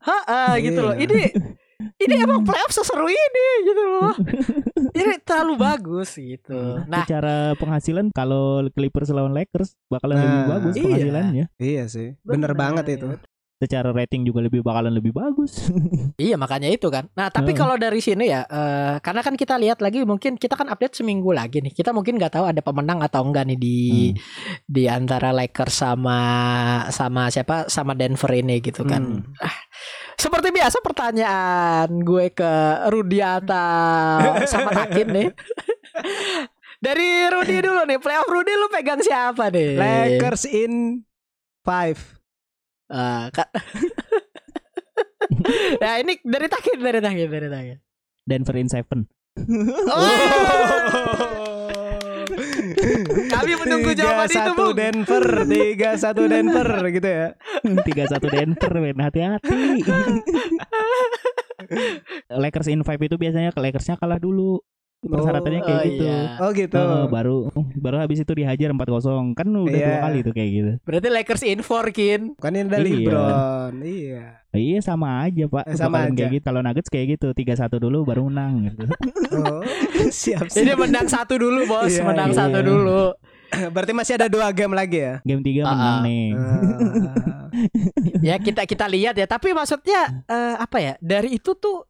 Ha, 0.02 0.58
gitu 0.58 0.82
loh. 0.82 0.98
Iya. 0.98 1.30
Ini 1.78 2.10
ini 2.10 2.16
emang 2.26 2.42
playoff 2.42 2.74
seseru 2.74 3.06
ini 3.06 3.48
gitu 3.70 3.84
loh. 3.86 4.14
Ini 4.98 5.22
terlalu 5.22 5.62
bagus 5.62 6.18
gitu. 6.18 6.82
Nah, 6.90 7.06
Secara 7.06 7.54
penghasilan 7.54 8.10
kalau 8.10 8.66
Clippers 8.74 9.14
lawan 9.14 9.30
Lakers 9.30 9.78
bakalan 9.86 10.18
Nah, 10.18 10.26
lebih 10.26 10.44
bagus 10.50 10.74
iya. 10.74 10.82
penghasilannya. 10.82 11.46
Iya 11.62 11.84
sih. 11.86 12.08
Bener 12.26 12.58
banget 12.58 12.98
itu. 12.98 13.14
Secara 13.58 13.90
rating 13.90 14.22
juga 14.22 14.42
lebih 14.42 14.62
bakalan 14.62 14.90
lebih 14.90 15.14
bagus. 15.14 15.70
Iya 16.18 16.34
makanya 16.34 16.66
itu 16.70 16.90
kan. 16.90 17.14
Nah 17.14 17.30
tapi 17.30 17.54
Heeh. 17.54 17.62
kalau 17.62 17.78
dari 17.78 18.02
sini 18.02 18.26
ya, 18.26 18.42
eh, 18.46 18.98
karena 19.02 19.22
kan 19.22 19.38
kita 19.38 19.54
lihat 19.58 19.82
lagi 19.82 20.02
mungkin 20.02 20.34
kita 20.34 20.58
kan 20.58 20.66
update 20.66 20.98
seminggu 20.98 21.30
lagi 21.30 21.62
nih. 21.62 21.74
Kita 21.74 21.94
mungkin 21.94 22.18
nggak 22.18 22.42
tahu 22.42 22.46
ada 22.50 22.62
pemenang 22.62 23.06
atau 23.06 23.22
enggak 23.22 23.46
nih 23.50 23.58
di 23.58 23.78
Hmm. 23.78 24.18
di 24.66 24.84
antara 24.90 25.30
Lakers 25.30 25.74
sama 25.78 26.20
sama 26.90 27.30
siapa 27.30 27.70
sama 27.70 27.94
Denver 27.94 28.34
ini 28.34 28.62
gitu 28.62 28.82
kan. 28.82 29.22
Hmm. 29.22 29.38
Ah, 29.42 29.54
seperti 30.18 30.50
biasa 30.50 30.82
pertanyaan 30.82 31.90
gue 32.02 32.34
ke 32.34 32.54
Rudiata 32.90 33.70
sama 34.50 34.74
Takin 34.74 35.08
nih. 35.14 35.30
Dari 36.78 37.26
Rudi 37.34 37.58
dulu 37.58 37.90
nih, 37.90 37.98
playoff 37.98 38.30
Rudi 38.30 38.54
lu 38.54 38.70
pegang 38.70 39.02
siapa 39.02 39.50
nih? 39.50 39.82
Lakers 39.82 40.46
in 40.46 41.02
five. 41.66 41.98
Ah, 42.86 43.34
Kak. 43.34 43.50
nah 45.82 45.98
ini 45.98 46.22
dari 46.22 46.48
Takin, 46.48 46.78
dari 46.78 47.00
Takin, 47.02 47.28
dari 47.28 47.50
Takin. 47.50 47.78
Denver 48.30 48.56
in 48.62 48.70
seven. 48.70 49.10
Kami 53.34 53.52
menunggu 53.58 53.92
jawaban 53.98 54.30
itu, 54.30 54.38
3-1 54.38 54.58
Bung. 54.58 54.74
Denver, 54.78 55.26
3-1 55.50 56.34
Denver 56.34 56.70
gitu 56.94 57.08
ya. 57.08 57.28
3-1 57.88 58.36
Denver 58.36 58.74
men 58.80 58.98
hati-hati. 59.02 59.62
Lakers 62.42 62.70
in 62.70 62.86
five 62.86 63.02
itu 63.02 63.18
biasanya 63.18 63.50
ke 63.52 63.60
Lakersnya 63.60 63.98
kalah 63.98 64.22
dulu. 64.22 64.62
Persyaratannya 65.10 65.62
kayak 65.62 65.78
Oh, 65.78 65.86
gitu. 65.86 66.04
iya. 66.04 66.20
Oh 66.38 66.50
gitu. 66.52 66.78
Eh, 66.78 67.06
baru 67.08 67.36
baru 67.74 67.96
habis 67.98 68.20
itu 68.20 68.32
dihajar 68.32 68.70
4-0 68.70 69.34
kan 69.34 69.48
udah 69.48 69.68
Iya. 69.70 69.88
dua 69.88 69.98
kali 70.04 70.18
tuh 70.22 70.34
kayak 70.34 70.50
gitu. 70.52 70.72
Berarti 70.84 71.08
Lakers 71.10 71.44
in 71.44 71.60
four, 71.62 71.86
Kin. 71.90 72.22
Kan 72.36 72.54
ini 72.54 72.66
ada 72.66 72.78
Iya. 72.78 72.86
LeBron. 72.86 73.74
Iya. 73.82 74.24
Iya 74.50 74.80
sama 74.80 75.22
aja 75.22 75.44
pak. 75.46 75.64
Eh, 75.66 75.76
sama 75.76 75.98
aja. 76.04 76.14
kayak 76.14 76.30
gitu. 76.34 76.46
Kalau 76.46 76.62
Nuggets 76.62 76.90
kayak 76.90 77.08
gitu 77.14 77.28
3-1 77.32 77.78
dulu 77.78 78.04
baru 78.04 78.26
menang 78.26 78.54
gitu. 78.68 78.86
Oh, 79.32 79.62
siap 80.10 80.48
Jadi 80.48 80.72
siap. 80.72 80.80
menang 80.80 81.06
satu 81.06 81.36
dulu, 81.36 81.64
Bos. 81.66 81.90
Iya, 81.90 82.02
menang 82.04 82.32
iya. 82.32 82.38
satu 82.38 82.60
dulu. 82.60 83.14
Berarti 83.74 83.94
masih 83.94 84.14
ada 84.16 84.28
dua 84.28 84.52
game 84.52 84.74
lagi 84.74 85.00
ya. 85.00 85.14
Game 85.24 85.40
3 85.40 85.62
Ah, 85.62 85.72
menang 85.72 85.98
nih. 86.04 86.28
ya 88.22 88.36
kita 88.38 88.66
kita 88.66 88.86
lihat 88.88 89.16
ya. 89.16 89.26
Tapi 89.26 89.52
maksudnya 89.52 90.24
eh, 90.26 90.56
apa 90.58 90.78
ya? 90.78 90.94
Dari 91.00 91.38
itu 91.38 91.54
tuh 91.54 91.86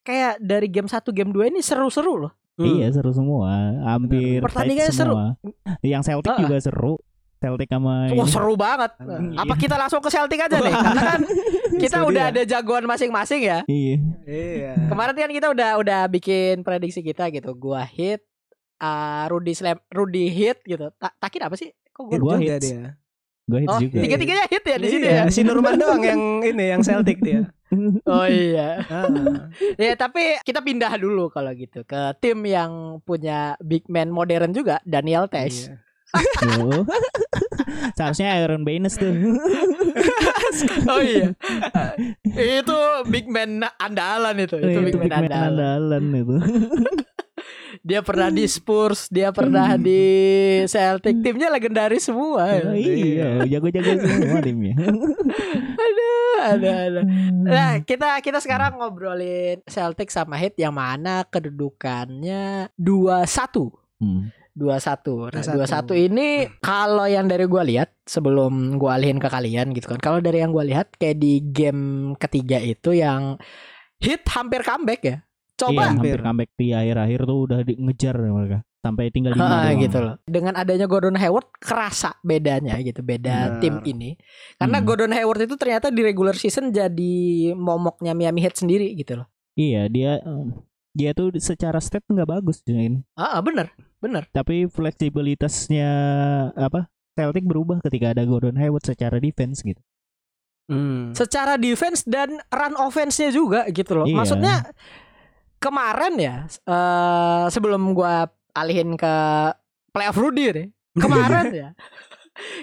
kayak 0.00 0.40
dari 0.40 0.66
game 0.66 0.88
1 0.88 1.00
game 1.10 1.30
2 1.30 1.48
ini 1.48 1.60
seru-seru 1.60 2.16
loh. 2.18 2.32
Iya 2.60 2.86
seru 2.92 3.10
semua, 3.10 3.50
hampir 3.86 4.40
tight 4.44 4.92
semua. 4.92 5.36
Yang 5.80 6.02
Celtic 6.12 6.30
Ah, 6.30 6.36
ah. 6.36 6.42
juga 6.44 6.56
seru. 6.60 6.94
Celtic 7.40 7.72
sama 7.72 8.12
Wah 8.12 8.28
seru 8.28 8.52
banget. 8.52 8.92
Hmm. 9.00 9.32
Apa 9.32 9.56
kita 9.56 9.80
langsung 9.80 10.04
ke 10.04 10.12
Celtic 10.12 10.36
aja 10.36 10.60
nih? 10.60 10.74
Karena 10.76 11.02
kan 11.16 11.20
kita 11.88 11.98
udah 12.04 12.24
dia. 12.28 12.32
ada 12.36 12.42
jagoan 12.44 12.84
masing-masing 12.84 13.40
ya. 13.40 13.58
Iya. 13.64 13.96
Iya. 14.28 14.72
Kemarin 14.92 15.16
kan 15.16 15.32
kita 15.32 15.48
udah 15.48 15.70
udah 15.80 16.00
bikin 16.12 16.60
prediksi 16.60 17.00
kita 17.00 17.32
gitu. 17.32 17.56
Gua 17.56 17.80
hit, 17.80 18.20
uh, 18.76 19.24
Rudy 19.32 19.56
slam, 19.56 19.80
Rudy 19.88 20.28
hit 20.28 20.60
gitu. 20.68 20.92
Ta 21.00 21.16
Takin 21.16 21.48
apa 21.48 21.56
sih? 21.56 21.72
Kok 21.96 22.12
Hit 22.12 22.20
gua 22.20 22.36
Gua 22.36 22.56
dia. 22.60 22.99
Gue 23.50 23.60
hits 23.60 23.72
Oh, 23.72 23.80
juga. 23.80 23.98
tiga-tiganya 23.98 24.44
hit 24.46 24.62
ya 24.62 24.76
di 24.76 24.86
sini 24.86 25.04
Iya, 25.04 25.18
ya. 25.18 25.24
Si 25.28 25.40
Nurman 25.42 25.74
doang 25.74 25.98
yang 26.00 26.20
ini 26.40 26.64
yang 26.70 26.80
Celtic 26.80 27.18
dia. 27.18 27.50
Oh 28.02 28.26
iya. 28.26 28.82
Ah. 28.86 29.46
Ya 29.74 29.94
tapi 29.94 30.42
kita 30.42 30.58
pindah 30.58 30.90
dulu 30.96 31.30
kalau 31.30 31.50
gitu 31.52 31.82
ke 31.82 32.18
tim 32.18 32.42
yang 32.42 32.98
punya 33.00 33.54
big 33.60 33.86
man 33.86 34.10
modern 34.10 34.50
juga, 34.50 34.82
Daniel 34.82 35.26
Tesh. 35.26 35.70
Iya. 35.70 35.78
Seharusnya 37.94 38.34
Iron 38.36 38.62
Baines 38.62 38.94
tuh. 38.94 39.14
Oh 40.90 40.98
iya. 40.98 41.30
itu 42.34 42.76
big 43.06 43.30
man 43.30 43.62
andalan 43.78 44.34
itu. 44.42 44.58
Itu 44.58 44.66
Itu 44.66 44.80
big 44.82 44.94
man 44.96 45.02
big 45.06 45.12
man 45.12 45.30
andalan. 45.30 46.02
andalan 46.02 46.04
itu. 46.12 46.36
Dia 47.80 48.00
pernah 48.02 48.28
di 48.28 48.44
Spurs, 48.46 49.06
dia 49.08 49.30
pernah 49.30 49.78
di 49.78 50.02
Celtic. 50.66 51.14
Timnya 51.22 51.48
legendaris 51.52 52.10
semua. 52.10 52.60
Oh, 52.66 52.76
iya, 52.76 53.44
jago-jago 53.46 54.00
semua 54.02 54.40
timnya. 54.42 54.74
Aduh, 55.86 56.34
ada 56.40 56.70
ada. 56.90 57.00
Nah, 57.46 57.70
kita 57.82 58.18
kita 58.20 58.38
sekarang 58.42 58.78
ngobrolin 58.78 59.62
Celtic 59.66 60.10
sama 60.12 60.36
Heat 60.36 60.58
yang 60.58 60.74
mana 60.76 61.24
kedudukannya 61.28 62.74
2-1. 62.76 63.70
Hmm. 64.00 64.32
21. 64.60 65.30
Nah, 65.30 65.42
21. 65.46 65.94
21 65.94 66.06
ini 66.10 66.28
kalau 66.58 67.06
yang 67.06 67.30
dari 67.30 67.46
gua 67.46 67.62
lihat 67.62 67.94
sebelum 68.02 68.76
gua 68.76 68.98
alihin 68.98 69.22
ke 69.22 69.30
kalian 69.30 69.70
gitu 69.72 69.94
kan. 69.94 70.00
Kalau 70.02 70.18
dari 70.18 70.42
yang 70.42 70.50
gua 70.50 70.66
lihat 70.66 70.98
kayak 70.98 71.16
di 71.22 71.40
game 71.40 72.12
ketiga 72.18 72.58
itu 72.58 72.92
yang 72.92 73.38
hit 74.02 74.26
hampir 74.28 74.60
comeback 74.66 75.00
ya. 75.00 75.16
Iya, 75.60 75.68
Coba 75.68 75.82
hampir 75.86 76.16
Hampir. 76.16 76.18
comeback 76.24 76.50
di 76.54 76.66
akhir-akhir 76.70 77.20
tuh 77.22 77.38
udah 77.44 77.58
di- 77.60 77.78
ngejar 77.78 78.16
mereka. 78.16 78.58
Sampai 78.80 79.12
tinggal 79.12 79.36
lima 79.36 79.44
Ah, 79.44 79.68
doang. 79.68 79.76
gitu 79.78 79.98
loh. 80.00 80.14
Dengan 80.24 80.54
adanya 80.56 80.86
Gordon 80.86 81.12
Hayward 81.12 81.52
kerasa 81.54 82.16
bedanya 82.20 82.80
gitu, 82.80 83.00
beda 83.00 83.36
Benar. 83.46 83.60
tim 83.60 83.74
ini. 83.84 84.16
Karena 84.56 84.80
Hmm. 84.80 84.86
Gordon 84.86 85.12
Hayward 85.12 85.40
itu 85.42 85.54
ternyata 85.54 85.86
di 85.88 86.00
regular 86.00 86.32
season 86.32 86.72
jadi 86.72 87.14
momoknya 87.52 88.12
Miami 88.12 88.40
Heat 88.40 88.56
sendiri 88.56 88.88
gitu 88.94 89.20
loh. 89.20 89.28
Iya, 89.52 89.84
dia 89.86 90.24
dia 90.90 91.12
tuh 91.12 91.28
secara 91.36 91.76
stat 91.78 92.02
nggak 92.02 92.24
bagus 92.26 92.64
Jin. 92.64 93.04
Ah, 93.12 93.36
ah, 93.36 93.40
bener, 93.40 93.68
bener. 93.98 94.24
Tapi 94.32 94.64
fleksibilitasnya 94.66 95.90
apa? 96.56 96.88
Celtic 97.12 97.44
berubah 97.44 97.78
ketika 97.80 98.10
ada 98.10 98.24
Gordon 98.24 98.56
Hayward 98.56 98.82
secara 98.82 99.18
defense 99.18 99.60
gitu. 99.60 99.80
Hmm. 100.64 101.10
secara 101.12 101.58
defense 101.58 102.06
dan 102.06 102.38
run 102.46 102.78
offense-nya 102.78 103.28
juga 103.28 103.66
gitu 103.68 103.90
loh. 103.92 104.06
Iya. 104.06 104.14
Maksudnya 104.14 104.54
kemarin 105.60 106.14
ya 106.16 106.36
eh 106.48 107.44
sebelum 107.48 107.92
gua 107.92 108.26
alihin 108.50 108.96
ke 108.96 109.14
playoff 109.92 110.16
Rudy 110.16 110.44
nih. 110.50 110.68
Kemarin 110.96 111.46
ya. 111.52 111.68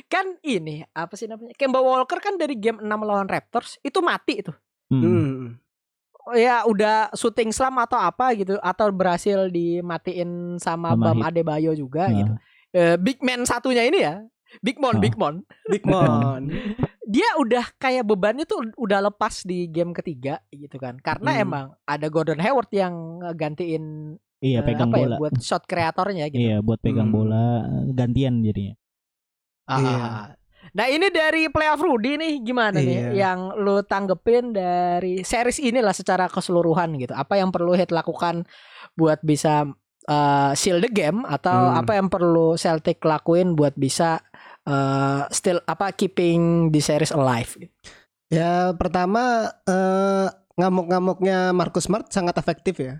Kan 0.09 0.35
ini 0.41 0.81
apa 0.91 1.13
sih 1.13 1.29
namanya? 1.29 1.53
Kemba 1.53 1.79
Walker 1.79 2.17
kan 2.17 2.35
dari 2.35 2.57
game 2.57 2.81
6 2.81 2.87
lawan 2.89 3.29
Raptors 3.29 3.77
itu 3.79 4.01
mati 4.01 4.41
itu. 4.41 4.51
Hmm. 4.89 5.03
Hmm. 5.03 5.43
Ya 6.35 6.67
udah 6.67 7.07
shooting 7.13 7.55
slam 7.55 7.79
atau 7.79 7.95
apa 7.95 8.35
gitu 8.35 8.59
atau 8.59 8.91
berhasil 8.91 9.47
dimatiin 9.47 10.59
sama, 10.59 10.91
Sama 10.91 11.13
Bam 11.13 11.17
Heat. 11.23 11.27
Adebayo 11.31 11.71
juga 11.71 12.09
Nah, 12.09 12.15
gitu. 12.17 12.33
Eh, 12.73 12.95
big 12.99 13.23
man 13.23 13.47
satunya 13.47 13.87
ini 13.87 14.03
ya. 14.03 14.19
Big 14.59 14.75
Mon, 14.79 14.95
Ah. 14.95 15.01
Big 15.03 15.15
Mon. 15.15 15.35
Big 15.67 15.83
Mon. 15.83 16.43
dia 17.07 17.23
udah 17.39 17.63
kayak 17.77 18.03
bebannya 18.03 18.43
tuh 18.43 18.67
udah 18.75 18.99
lepas 19.01 19.41
di 19.41 19.65
game 19.65 19.95
ketiga 19.95 20.43
gitu 20.49 20.75
kan 20.75 20.99
karena 20.99 21.31
Hmm. 21.33 21.41
emang 21.41 21.65
ada 21.83 22.07
Gordon 22.07 22.37
Hayward 22.37 22.67
yang 22.69 22.93
gantiin 23.33 24.15
Iya, 24.37 24.61
eh, 24.61 24.63
pegang 24.63 24.91
apa 24.91 24.97
ya, 24.97 25.05
bola. 25.07 25.15
buat 25.17 25.33
shot 25.39 25.63
kreatornya 25.65 26.29
gitu. 26.29 26.37
Iya, 26.37 26.59
buat 26.59 26.77
pegang 26.77 27.09
Hmm. 27.09 27.15
bola 27.15 27.45
gantian 27.89 28.43
jadinya. 28.43 28.75
Ah, 29.65 29.79
Iya. 29.79 29.95
ah, 29.95 30.03
ah. 30.05 30.27
Nah 30.67 30.85
ini 30.85 31.07
dari 31.09 31.47
playoff 31.47 31.79
Rudy 31.79 32.19
nih 32.19 32.33
gimana 32.43 32.75
nih 32.75 32.99
Iya. 33.07 33.11
yang 33.15 33.39
lu 33.55 33.81
tanggepin 33.81 34.51
dari 34.51 35.23
series 35.23 35.57
inilah 35.57 35.95
secara 35.95 36.27
keseluruhan 36.27 36.91
gitu. 36.97 37.15
Apa 37.15 37.39
yang 37.39 37.49
perlu 37.49 37.71
Heat 37.71 37.89
lakukan 37.89 38.43
buat 38.93 39.23
bisa 39.23 39.63
uh, 40.05 40.51
seal 40.53 40.79
the 40.79 40.87
game 40.87 41.23
atau 41.23 41.51
Hmm. 41.67 41.79
apa 41.81 41.91
yang 41.95 42.07
perlu 42.07 42.55
Celtic 42.55 42.99
lakuin 43.01 43.55
buat 43.55 43.73
bisa 43.73 44.21
uh, 44.67 45.23
still 45.31 45.63
apa 45.63 45.95
keeping 45.95 46.67
the 46.69 46.83
series 46.83 47.15
alive? 47.15 47.55
Ya 48.27 48.75
pertama 48.75 49.47
eh, 49.63 50.27
ngamuk-ngamuknya 50.59 51.55
Marcus 51.55 51.87
Smart 51.87 52.11
sangat 52.11 52.35
efektif 52.35 52.75
ya. 52.77 52.99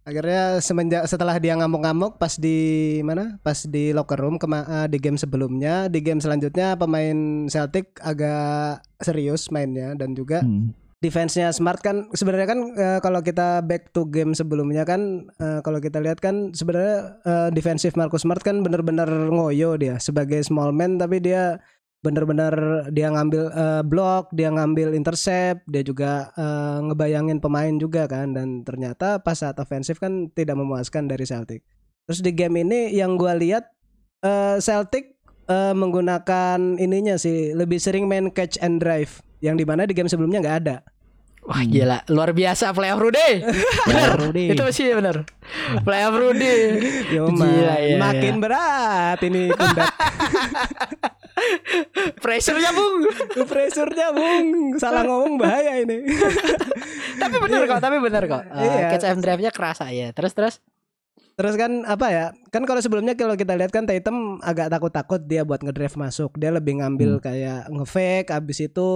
Akhirnya 0.00 0.60
semenjak 0.64 1.04
setelah 1.08 1.36
dia 1.36 1.56
ngamuk-ngamuk 1.56 2.16
pas 2.16 2.36
di 2.36 2.98
mana? 3.00 3.36
Pas 3.40 3.68
di 3.68 3.92
locker 3.92 4.16
room 4.20 4.36
kema- 4.36 4.84
eh, 4.84 4.88
di 4.88 5.00
game 5.00 5.16
sebelumnya, 5.16 5.88
di 5.88 6.00
game 6.04 6.20
selanjutnya 6.20 6.76
pemain 6.76 7.48
Celtic 7.48 7.96
agak 8.00 8.84
serius 9.00 9.48
mainnya 9.48 9.96
dan 9.96 10.12
juga 10.12 10.44
Hmm. 10.44 10.72
Defense-nya 11.00 11.48
Smart 11.50 11.80
kan 11.80 12.12
sebenarnya 12.12 12.48
kan 12.48 12.60
eh, 12.76 12.98
kalau 13.00 13.24
kita 13.24 13.64
back 13.64 13.96
to 13.96 14.04
game 14.12 14.36
sebelumnya 14.36 14.84
kan 14.84 15.32
eh, 15.40 15.64
kalau 15.64 15.80
kita 15.80 15.96
lihat 15.96 16.20
kan 16.20 16.52
sebenarnya 16.52 17.20
eh, 17.24 17.48
defensif 17.56 17.96
Marcus 17.96 18.28
Smart 18.28 18.44
kan 18.44 18.60
benar-benar 18.60 19.08
ngoyo 19.32 19.80
dia 19.80 19.96
sebagai 19.96 20.44
small 20.44 20.76
man 20.76 21.00
tapi 21.00 21.24
dia 21.24 21.56
benar-benar 22.00 22.52
dia 22.92 23.12
ngambil 23.12 23.42
eh, 23.52 23.82
block, 23.84 24.32
dia 24.32 24.48
ngambil 24.52 24.92
intercept, 24.92 25.64
dia 25.68 25.80
juga 25.80 26.32
eh, 26.36 26.78
ngebayangin 26.92 27.40
pemain 27.40 27.72
juga 27.80 28.04
kan 28.04 28.36
dan 28.36 28.60
ternyata 28.64 29.20
pas 29.24 29.40
saat 29.40 29.56
ofensif 29.56 29.96
kan 29.96 30.28
tidak 30.36 30.56
memuaskan 30.60 31.08
dari 31.08 31.24
Celtic. 31.24 31.64
Terus 32.08 32.20
di 32.20 32.32
game 32.36 32.60
ini 32.60 32.92
yang 32.92 33.16
gua 33.16 33.36
lihat 33.36 33.68
eh, 34.20 34.60
Celtic 34.60 35.16
eh, 35.48 35.72
menggunakan 35.72 36.76
ininya 36.76 37.16
sih 37.16 37.56
lebih 37.56 37.80
sering 37.80 38.04
main 38.04 38.28
catch 38.32 38.60
and 38.60 38.80
drive 38.84 39.24
yang 39.40 39.56
di 39.56 39.64
mana 39.64 39.84
di 39.84 39.92
game 39.92 40.06
sebelumnya 40.06 40.38
nggak 40.38 40.58
ada. 40.60 40.76
Wah 41.40 41.64
Hmm. 41.64 41.72
gila 41.72 41.98
luar 42.12 42.30
biasa 42.36 42.70
playoff 42.70 43.00
Rudy. 43.00 43.30
bener. 43.88 44.10
Rudy. 44.20 44.44
Itu 44.52 44.62
sih 44.70 44.92
bener. 44.92 45.24
Playoff 45.80 46.14
Rudy. 46.14 46.54
Yo, 47.16 47.32
Gila, 47.32 47.74
iya, 47.80 47.96
makin 47.96 48.34
iya. 48.36 48.38
berat 48.38 49.18
ini 49.24 49.48
pundak. 49.48 49.88
Pressure-nya 52.20 52.70
bung. 52.70 53.08
Pressure-nya 53.48 54.12
bung, 54.12 54.76
salah 54.76 55.08
ngomong 55.08 55.40
bahaya 55.40 55.80
ini. 55.80 56.04
tapi 57.16 57.36
bener 57.40 57.64
kok, 57.64 57.80
tapi 57.80 57.96
bener 57.96 58.28
kok. 58.28 58.44
Uh, 58.44 58.60
Iya. 58.60 58.92
Catch 58.92 59.08
and 59.08 59.24
drive-nya 59.24 59.48
kerasa 59.48 59.88
ya. 59.88 60.12
Terus 60.12 60.36
terus. 60.36 60.54
Terus 61.40 61.56
kan 61.56 61.88
apa 61.88 62.06
ya? 62.12 62.26
Kan 62.52 62.68
kalau 62.68 62.84
sebelumnya 62.84 63.16
kalau 63.16 63.32
kita 63.32 63.56
lihat 63.56 63.72
kan 63.72 63.88
Tatum 63.88 64.44
agak 64.44 64.68
takut-takut 64.68 65.24
dia 65.24 65.40
buat 65.40 65.64
ngedrive 65.64 65.96
masuk. 65.96 66.36
Dia 66.36 66.52
lebih 66.52 66.84
ngambil 66.84 67.16
kayak 67.16 67.64
ngefake, 67.72 68.28
abis 68.28 68.68
itu 68.68 68.88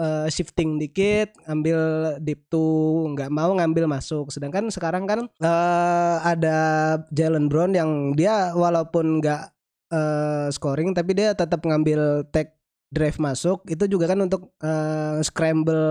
eh, 0.00 0.24
shifting 0.32 0.80
dikit, 0.80 1.28
ngambil 1.44 1.80
deep 2.24 2.48
two, 2.48 3.04
nggak 3.12 3.28
mau 3.28 3.52
ngambil 3.52 3.84
masuk. 3.84 4.32
Sedangkan 4.32 4.72
sekarang 4.72 5.04
kan 5.04 5.28
eh, 5.28 6.16
ada 6.24 6.58
Jalen 7.12 7.52
Brown 7.52 7.76
yang 7.76 8.16
dia 8.16 8.56
walaupun 8.56 9.20
nggak 9.20 9.52
eh, 9.92 10.48
scoring 10.56 10.96
tapi 10.96 11.12
dia 11.12 11.36
tetap 11.36 11.60
ngambil 11.68 12.24
take 12.32 12.56
drive 12.88 13.20
masuk. 13.20 13.60
Itu 13.68 13.84
juga 13.92 14.08
kan 14.08 14.24
untuk 14.24 14.56
eh, 14.64 15.20
scramble 15.20 15.84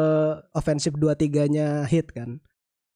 offensive 0.57 0.97
2-3-nya 0.97 1.85
hit 1.85 2.09
kan. 2.17 2.41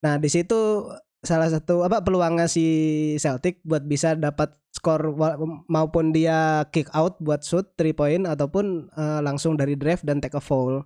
Nah, 0.01 0.17
di 0.17 0.33
situ 0.33 0.89
salah 1.23 1.47
satu 1.47 1.81
apa 1.81 1.99
peluangnya 1.99 2.45
si 2.45 2.65
Celtic 3.15 3.63
buat 3.63 3.81
bisa 3.81 4.13
dapat 4.13 4.53
skor 4.69 5.15
maupun 5.65 6.11
dia 6.11 6.67
kick 6.67 6.91
out 6.91 7.15
buat 7.17 7.41
shoot 7.41 7.71
3 7.73 7.93
point 7.93 8.23
ataupun 8.23 8.65
eh, 8.89 9.19
langsung 9.19 9.55
dari 9.55 9.73
drive 9.73 10.01
dan 10.01 10.19
take 10.19 10.33
a 10.33 10.43
foul. 10.43 10.83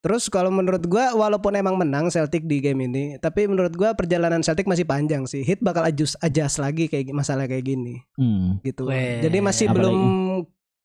Terus 0.00 0.26
kalau 0.26 0.48
menurut 0.48 0.80
gua 0.82 1.12
walaupun 1.12 1.52
emang 1.52 1.76
menang 1.76 2.08
Celtic 2.08 2.48
di 2.48 2.58
game 2.58 2.80
ini, 2.82 3.04
tapi 3.16 3.44
menurut 3.44 3.76
gua 3.76 3.92
perjalanan 3.92 4.40
Celtic 4.40 4.64
masih 4.64 4.82
panjang 4.82 5.28
sih. 5.28 5.44
Hit 5.44 5.60
bakal 5.60 5.84
adjust 5.84 6.16
adjust 6.18 6.56
lagi 6.56 6.88
kayak 6.88 7.12
masalah 7.12 7.44
kayak 7.44 7.68
gini 7.68 8.00
Hmm. 8.16 8.56
gitu. 8.60 8.88
Weh, 8.88 9.20
Jadi 9.20 9.38
masih 9.38 9.68
apalagi- 9.68 9.76
belum 9.76 9.98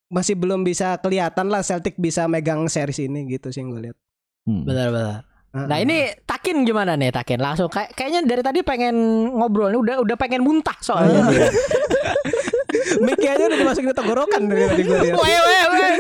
masih 0.05 0.35
belum 0.35 0.61
bisa 0.61 0.99
kelihatan 0.99 1.47
lah 1.47 1.63
Celtic 1.63 1.95
bisa 1.95 2.27
megang 2.27 2.67
series 2.67 2.99
ini 3.01 3.23
gitu 3.29 3.49
sih 3.49 3.63
gue 3.63 3.79
lihat. 3.81 3.97
Hmm. 4.43 4.67
Benar 4.67 4.91
benar. 4.91 5.17
Ah, 5.55 5.71
Nah 5.71 5.77
ini 5.79 6.11
Takin 6.21 6.67
gimana 6.67 6.99
nih 6.99 7.15
Takin? 7.15 7.39
Langsung 7.39 7.71
kayak 7.71 7.95
kayaknya 7.95 8.27
dari 8.27 8.43
tadi 8.43 8.59
pengen 8.59 8.95
ngobrol 9.31 9.71
nih 9.71 9.79
udah 9.79 9.95
udah 10.03 10.15
pengen 10.19 10.43
muntah 10.43 10.75
soalnya. 10.83 11.23
Mic-nya 13.05 13.31
aja 13.33 13.43
udah 13.47 13.57
dimasukin 13.57 13.89
ke 13.89 13.97
tenggorokan 13.97 14.41
dari 14.45 14.67
tadi 14.67 14.81
gue 14.83 14.97
lihat. 14.99 15.15
Weh, 15.15 15.39
weh, 15.39 15.63
weh. 15.71 15.93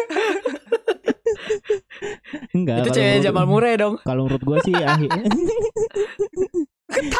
Enggak. 2.51 2.83
Itu 2.83 2.89
cewek 2.91 3.23
Jamal 3.23 3.45
Murray 3.47 3.75
dong. 3.75 3.95
Kalau 4.03 4.27
menurut 4.27 4.43
gua 4.43 4.57
sih 4.61 4.75
akhir 4.75 5.09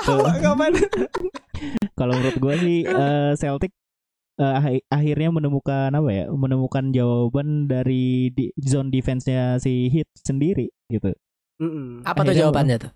Tawa 0.05 0.31
kapan? 0.37 0.71
kalau 1.95 2.13
menurut 2.15 2.37
gua 2.37 2.55
sih 2.55 2.83
eh, 2.91 3.31
Celtic 3.35 3.71
akhi- 4.37 4.83
akhirnya 4.87 5.29
menemukan 5.31 5.89
apa 5.91 6.09
ya? 6.11 6.25
Menemukan 6.29 6.91
jawaban 6.91 7.65
dari 7.65 8.29
di, 8.31 8.51
zone 8.59 8.91
defense-nya 8.91 9.57
si 9.57 9.87
Heat 9.87 10.07
sendiri 10.19 10.67
gitu. 10.87 11.15
Mm-mm. 11.57 12.03
Apa 12.03 12.21
tuh 12.21 12.31
Akhirnya 12.31 12.41
jawabannya 12.43 12.77
tuh? 12.81 12.91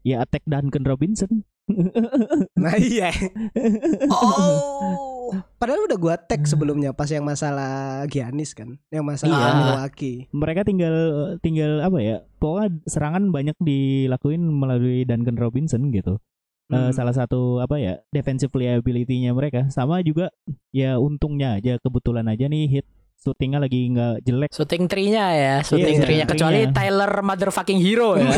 Ya 0.00 0.16
attack 0.20 0.44
Duncan 0.48 0.84
Robinson. 0.84 1.44
Nah 2.58 2.74
iya. 2.76 3.14
Oh. 4.10 5.30
Padahal 5.62 5.86
udah 5.86 5.94
gua 5.94 6.14
tag 6.18 6.42
sebelumnya 6.42 6.90
pas 6.90 7.06
yang 7.06 7.22
masalah 7.22 8.02
Giannis 8.10 8.50
kan, 8.50 8.74
yang 8.90 9.06
masalah 9.06 9.30
Iya. 9.30 9.54
Milwaukee. 9.54 10.18
Mereka 10.34 10.66
tinggal 10.66 10.94
tinggal 11.38 11.78
apa 11.80 11.98
ya? 12.02 12.16
Pokoknya 12.42 12.82
serangan 12.84 13.30
banyak 13.30 13.54
dilakuin 13.62 14.42
melalui 14.42 15.06
Duncan 15.06 15.38
Robinson 15.38 15.94
gitu. 15.94 16.18
Eh, 16.66 16.74
Hmm. 16.74 16.90
salah 16.90 17.10
satu 17.10 17.58
apa 17.58 17.78
ya 17.78 17.98
defensive 18.10 18.50
liability-nya 18.50 19.30
mereka 19.30 19.66
sama 19.70 20.02
juga 20.02 20.30
ya 20.70 20.98
untungnya 20.98 21.58
aja 21.58 21.78
kebetulan 21.78 22.26
aja 22.26 22.46
nih 22.46 22.66
hit 22.70 22.86
shootingnya 23.20 23.60
lagi 23.60 23.86
nggak 23.86 24.24
jelek 24.24 24.48
Shooting 24.50 24.84
tree-nya 24.84 25.24
ya, 25.30 25.54
shooting 25.60 25.96
Iya, 25.96 26.02
tree-nya 26.02 26.24
kecuali 26.24 26.64
tree-nya. 26.64 26.74
Tyler 26.74 27.12
motherfucking 27.20 27.78
hero 27.78 28.16
ya. 28.16 28.32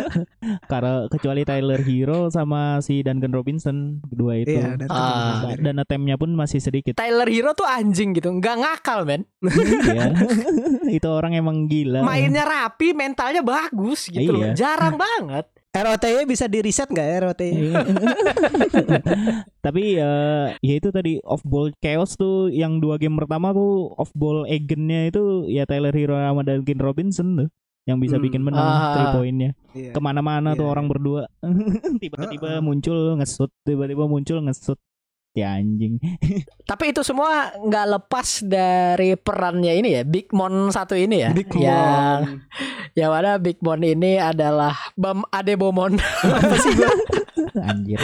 karena 0.70 1.06
kecuali 1.06 1.42
Tyler 1.42 1.80
Hero 1.80 2.26
sama 2.28 2.78
si 2.78 3.02
Duncan 3.02 3.30
Robinson 3.30 3.76
kedua 4.04 4.32
itu 4.36 4.54
Iya, 4.54 4.74
dan 4.76 4.88
Ah. 4.88 5.42
sendiri. 5.44 5.60
dan 5.60 5.74
attempt-nya 5.76 6.16
pun 6.16 6.30
masih 6.32 6.58
sedikit 6.58 6.94
Tyler 6.94 7.26
Hero 7.26 7.52
tuh 7.52 7.66
anjing 7.66 8.12
gitu, 8.12 8.30
nggak 8.30 8.56
ngakal 8.56 9.04
men. 9.04 9.22
ya 9.84 10.06
itu 10.96 11.08
orang 11.08 11.34
emang 11.34 11.66
gila 11.66 12.00
Mainnya 12.00 12.42
rapi, 12.42 12.94
mentalnya 12.94 13.42
bagus 13.42 14.06
gitu 14.06 14.30
loh. 14.30 14.42
Iya. 14.44 14.54
Jarang 14.54 14.96
banget. 14.96 15.50
ROT-nya 15.72 16.28
bisa 16.28 16.44
di 16.46 16.60
reset 16.60 16.84
nggak 16.84 17.06
ya 17.06 17.16
ROT? 17.24 17.40
Iya. 17.40 17.80
Tapi 19.64 19.82
ya 19.96 20.12
ya 20.60 20.74
itu 20.76 20.92
tadi 20.92 21.16
off 21.24 21.40
ball 21.42 21.72
chaos 21.80 22.12
tuh 22.14 22.52
yang 22.52 22.76
dua 22.76 23.00
game 23.00 23.16
pertama 23.16 23.56
tuh 23.56 23.88
off 23.96 24.12
ball 24.12 24.44
agentnya 24.44 25.08
itu 25.08 25.48
ya 25.48 25.64
Tyler 25.64 25.96
Hero 25.96 26.12
sama 26.12 26.44
Duncan 26.44 26.76
Robinson 26.76 27.28
tuh 27.36 27.48
yang 27.82 27.98
bisa 27.98 28.14
Hmm. 28.14 28.24
bikin 28.28 28.42
menang 28.44 28.62
Ah. 28.62 28.92
three 28.94 29.08
pointnya 29.10 29.50
Iya. 29.74 29.90
ke 29.90 29.98
mana-mana 29.98 30.54
tuh 30.54 30.68
Iya, 30.68 30.70
orang 30.70 30.86
berdua 30.86 31.22
tiba-tiba 32.02 32.46
Ah, 32.46 32.56
ah. 32.58 32.62
muncul 32.62 33.16
ngesut 33.18 33.50
tiba-tiba 33.64 34.04
muncul 34.06 34.38
ngesut 34.44 34.78
ya 35.32 35.56
anjing 35.56 35.96
Tapi 36.70 36.94
itu 36.94 37.04
semua 37.04 37.52
nggak 37.58 37.86
lepas 37.98 38.40
dari 38.48 39.12
perannya 39.18 39.76
ini 39.76 40.00
ya, 40.00 40.02
Big 40.08 40.32
Mon 40.32 40.72
satu 40.72 40.96
ini 40.96 41.20
ya. 41.20 41.30
Big 41.34 41.52
yang, 41.52 42.40
yang 42.98 43.10
mana 43.12 43.36
Big 43.36 43.60
Mon 43.60 43.82
ini 43.82 44.16
adalah 44.16 44.72
Bam 44.96 45.26
Adebomon. 45.28 46.00
Apa 46.24 46.56
sih 46.56 46.72
gua? 46.72 46.92
anjir 47.52 48.00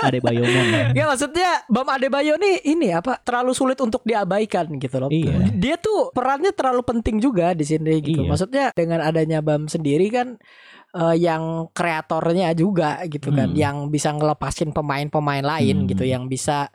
ada 0.00 0.18
Bayomon 0.20 0.92
Ya 0.92 1.08
maksudnya 1.08 1.64
Bam 1.68 1.88
Adebayo 1.88 2.36
nih 2.36 2.60
ini 2.68 2.92
apa 2.92 3.20
terlalu 3.20 3.56
sulit 3.56 3.80
untuk 3.80 4.04
diabaikan 4.04 4.68
gitu 4.76 5.00
loh. 5.00 5.08
Iya. 5.08 5.48
Dia 5.56 5.76
tuh 5.80 6.12
perannya 6.12 6.52
terlalu 6.52 6.84
penting 6.84 7.20
juga 7.20 7.56
di 7.56 7.64
sini 7.64 8.00
gitu. 8.04 8.24
Iya. 8.24 8.28
Maksudnya 8.28 8.64
dengan 8.76 9.00
adanya 9.00 9.40
Bam 9.40 9.68
sendiri 9.68 10.12
kan 10.12 10.36
eh, 10.90 11.16
yang 11.16 11.70
kreatornya 11.70 12.50
juga 12.52 12.98
gitu 13.06 13.30
kan, 13.30 13.50
Hmm. 13.50 13.58
yang 13.58 13.76
bisa 13.88 14.10
ngelepasin 14.10 14.70
pemain-pemain 14.70 15.42
lain 15.42 15.84
Hmm. 15.84 15.88
gitu, 15.88 16.02
yang 16.02 16.26
bisa 16.26 16.68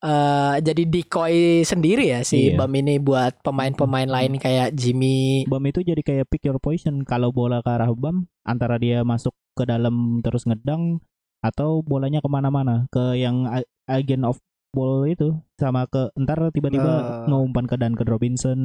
eh, 0.00 0.54
jadi 0.58 0.82
decoy 0.82 1.34
sendiri 1.60 2.08
ya 2.08 2.20
si 2.24 2.50
Iya. 2.50 2.56
Bam 2.56 2.72
ini 2.72 2.96
buat 2.96 3.36
pemain-pemain 3.44 4.08
lain 4.08 4.40
kayak 4.40 4.72
Jimmy. 4.72 5.44
Bam 5.44 5.60
itu 5.62 5.80
jadi 5.80 6.00
kayak 6.00 6.26
pick 6.26 6.40
your 6.42 6.56
poison 6.56 7.04
kalau 7.04 7.28
bola 7.30 7.60
ke 7.60 7.68
arah 7.68 7.92
Bam 7.92 8.24
antara 8.42 8.80
dia 8.80 9.04
masuk 9.04 9.36
ke 9.52 9.68
dalam 9.68 10.24
terus 10.24 10.48
ngedang 10.48 11.04
atau 11.40 11.80
bolanya 11.80 12.20
ke 12.20 12.28
mana-mana 12.28 12.88
ke 12.88 13.16
yang 13.16 13.44
agent 13.84 14.24
of 14.24 14.40
ball 14.72 15.04
itu 15.04 15.36
sama 15.56 15.84
ke 15.84 16.08
ntar 16.16 16.48
tiba-tiba 16.48 16.84
Nah. 16.84 17.28
ngumpan 17.28 17.68
ke 17.68 17.76
Duncan 17.76 18.08
Robinson 18.08 18.60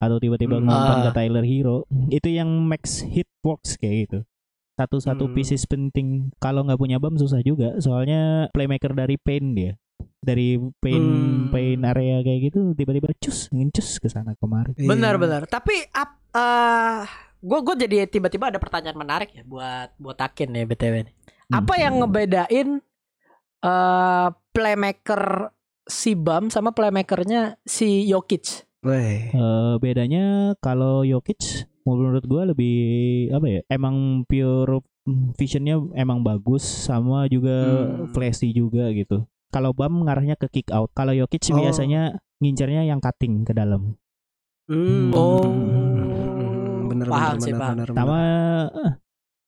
atau 0.00 0.16
tiba-tiba 0.16 0.56
Hmm. 0.56 0.64
ngumpan 0.64 0.98
ke 1.04 1.10
Ah. 1.10 1.14
Tyler 1.14 1.44
Hero 1.44 1.84
itu 2.08 2.28
yang 2.30 2.48
max 2.64 3.04
hit 3.04 3.28
works 3.44 3.76
kayak 3.76 4.08
gitu 4.08 4.18
satu-satu 4.80 5.28
Hmm. 5.28 5.34
pieces 5.36 5.62
penting 5.64 6.32
kalau 6.38 6.64
nggak 6.64 6.76
punya 6.76 6.96
Bam 6.96 7.14
susah 7.14 7.40
juga 7.40 7.76
soalnya 7.78 8.48
playmaker 8.50 8.96
dari 8.96 9.20
paint 9.20 9.52
dia 9.52 9.72
dari 10.18 10.56
paint 10.80 11.04
Hmm. 11.04 11.52
paint 11.52 11.82
area 11.84 12.20
kayak 12.20 12.40
gitu 12.48 12.72
tiba-tiba 12.72 13.12
cus 13.16 13.48
ngencus 13.50 14.00
ke 14.00 14.08
sana 14.08 14.32
kemari 14.34 14.72
Iya. 14.76 14.88
Benar-benar. 14.88 15.44
Tapi 15.44 15.76
ap 15.92 16.16
eh 16.30 17.04
gue 17.40 17.58
gue 17.58 17.74
jadi 17.78 17.96
tiba-tiba 18.06 18.48
ada 18.48 18.56
pertanyaan 18.56 18.96
menarik 18.96 19.32
ya 19.32 19.42
buat 19.42 19.92
buat 19.96 20.16
Akin 20.16 20.52
ya 20.52 20.64
btw 20.64 21.04
nih. 21.04 21.14
Apa 21.50 21.72
Hmm. 21.74 21.82
yang 21.82 21.94
ngebedain 22.00 22.68
eh 23.60 24.28
playmaker 24.50 25.52
si 25.84 26.14
Bam 26.14 26.48
sama 26.48 26.70
playmakernya 26.70 27.60
si 27.62 28.06
Jokic? 28.06 28.64
Weh. 28.80 29.28
Eh, 29.28 29.74
bedanya 29.76 30.56
kalau 30.58 31.04
Jokic 31.04 31.68
menurut 31.82 32.24
gua 32.24 32.44
lebih 32.44 32.76
apa 33.30 33.46
ya? 33.46 33.60
Emang 33.68 34.22
pure 34.24 34.80
visionnya 35.34 35.80
emang 35.94 36.20
bagus 36.20 36.60
sama 36.62 37.24
juga 37.26 37.56
Hmm. 37.64 38.12
flashy 38.12 38.52
juga 38.52 38.92
gitu. 38.92 39.24
Kalau 39.50 39.74
Bam 39.74 40.06
ngarahnya 40.06 40.36
ke 40.36 40.46
kick 40.46 40.68
out. 40.70 40.92
Kalau 40.92 41.10
Jokic 41.10 41.42
Oh. 41.50 41.58
biasanya 41.58 42.20
ngincernya 42.38 42.86
yang 42.86 43.00
cutting 43.00 43.42
ke 43.42 43.50
dalam. 43.50 43.96
Hmm. 44.66 45.10
Oh. 45.10 45.42
bener 46.86 47.06
Paham 47.06 47.38
bener 47.38 47.42
sih, 47.42 47.52
bener 47.54 47.60
paham. 47.62 47.74
bener. 47.78 47.88
Sama 47.94 48.20
eh, 48.76 48.92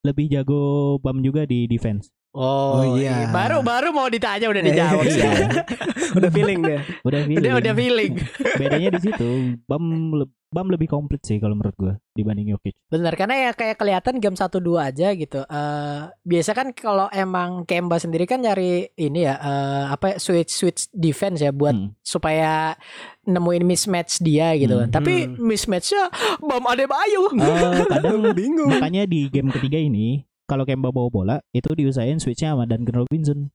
lebih 0.03 0.27
jago 0.31 0.63
Bam 0.99 1.21
juga 1.21 1.43
di 1.43 1.67
defense. 1.67 2.11
Oh, 2.33 2.81
Oh, 2.81 2.97
iya. 2.97 3.29
Baru 3.29 3.61
baru 3.61 3.93
mau 3.93 4.09
ditanya 4.09 4.49
udah 4.49 4.63
dijawab 4.63 5.05
sih. 5.05 5.21
Iya. 5.21 5.33
udah 6.17 6.31
feeling 6.31 6.61
dia. 6.61 6.81
Udah 7.03 7.21
feeling. 7.23 7.39
Udah 7.39 7.53
udah 7.61 7.73
feeling. 7.75 8.13
Bedanya 8.61 8.89
di 8.91 9.01
situ 9.03 9.29
Bam 9.63 9.85
le- 10.15 10.33
Bam 10.49 10.69
lebih 10.69 10.85
komplit 10.85 11.21
sih 11.23 11.37
kalau 11.37 11.57
menurut 11.57 11.73
gua 11.75 11.95
dibanding 12.13 12.53
Jokic. 12.53 12.77
Bener 12.87 13.17
karena 13.17 13.37
ya 13.39 13.51
kayak 13.53 13.73
kelihatan 13.75 14.17
game 14.17 14.37
1 14.37 14.53
2 14.53 14.61
aja 14.83 15.09
gitu. 15.13 15.41
Eh 15.43 16.01
biasa 16.23 16.51
kan 16.53 16.73
kalau 16.73 17.09
emang 17.09 17.65
Kemba 17.65 17.97
sendiri 17.97 18.25
kan 18.25 18.37
nyari 18.39 18.93
ini 18.95 19.25
ya 19.25 19.37
eh, 19.37 19.85
apa 19.89 20.13
ya, 20.13 20.17
switch 20.17 20.53
switch 20.53 20.81
defense 20.91 21.41
ya 21.41 21.53
buat 21.53 21.73
Hmm. 21.73 21.97
supaya 22.01 22.77
nemuin 23.23 23.65
mismatch 23.65 24.21
dia 24.21 24.53
gitu 24.55 24.77
kan. 24.79 24.89
Hmm. 24.89 24.95
Tapi 24.95 25.13
Hmm. 25.27 25.41
mismatchnya 25.43 26.13
Bam 26.39 26.65
Adebayo. 26.67 27.33
Eh, 27.33 27.85
kadang 27.89 28.21
bingung. 28.37 28.73
Makanya 28.73 29.05
di 29.05 29.29
game 29.29 29.49
ketiga 29.51 29.77
ini 29.77 30.21
kalau 30.53 30.65
Kemba 30.65 30.93
bawa 30.93 31.09
bola 31.09 31.37
itu 31.51 31.73
diusahain 31.73 32.21
switchnya 32.21 32.53
sama 32.53 32.69
Duncan 32.69 33.01
Robinson. 33.01 33.49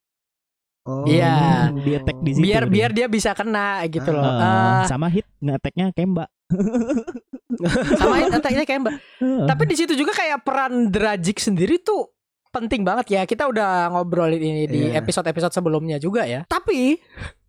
Oh. 0.84 1.04
Iya. 1.04 1.68
Dia 1.78 2.00
attack 2.00 2.18
di 2.24 2.32
situ. 2.34 2.42
Biar 2.42 2.64
dia. 2.64 2.72
biar 2.72 2.90
dia 2.92 3.08
bisa 3.08 3.32
kena 3.32 3.84
gitu 3.86 4.08
loh. 4.08 4.24
Eh, 4.24 4.40
Eh, 4.40 4.82
sama 4.88 5.08
hit 5.08 5.28
nge-attacknya 5.38 5.92
Kemba. 5.92 6.26
sama 8.00 8.16
attack-nya 8.24 8.64
Kemba. 8.64 8.92
Heeh. 9.20 9.46
Tapi 9.46 9.64
di 9.66 9.76
situ 9.76 9.94
juga 9.94 10.14
kayak 10.14 10.42
peran 10.42 10.88
Dragic 10.88 11.38
sendiri 11.38 11.78
tuh 11.78 12.08
penting 12.48 12.82
banget 12.82 13.12
ya. 13.12 13.22
Kita 13.24 13.46
udah 13.46 13.92
ngobrolin 13.92 14.40
ini 14.40 14.64
di 14.66 14.80
Iya. 14.88 15.04
episode-episode 15.04 15.52
sebelumnya 15.52 16.00
juga 16.00 16.24
ya. 16.24 16.48
Tapi 16.48 16.96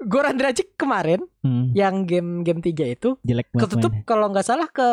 Goran 0.00 0.34
Dragic 0.34 0.74
kemarin 0.74 1.22
Hmm, 1.38 1.70
yang 1.72 2.04
game 2.04 2.42
game 2.42 2.58
3 2.58 2.90
itu 2.90 3.14
jelek 3.22 3.48
banget 3.48 3.62
ketutup 3.64 3.92
kalau 4.02 4.28
nggak 4.28 4.44
salah 4.44 4.66
ke 4.66 4.88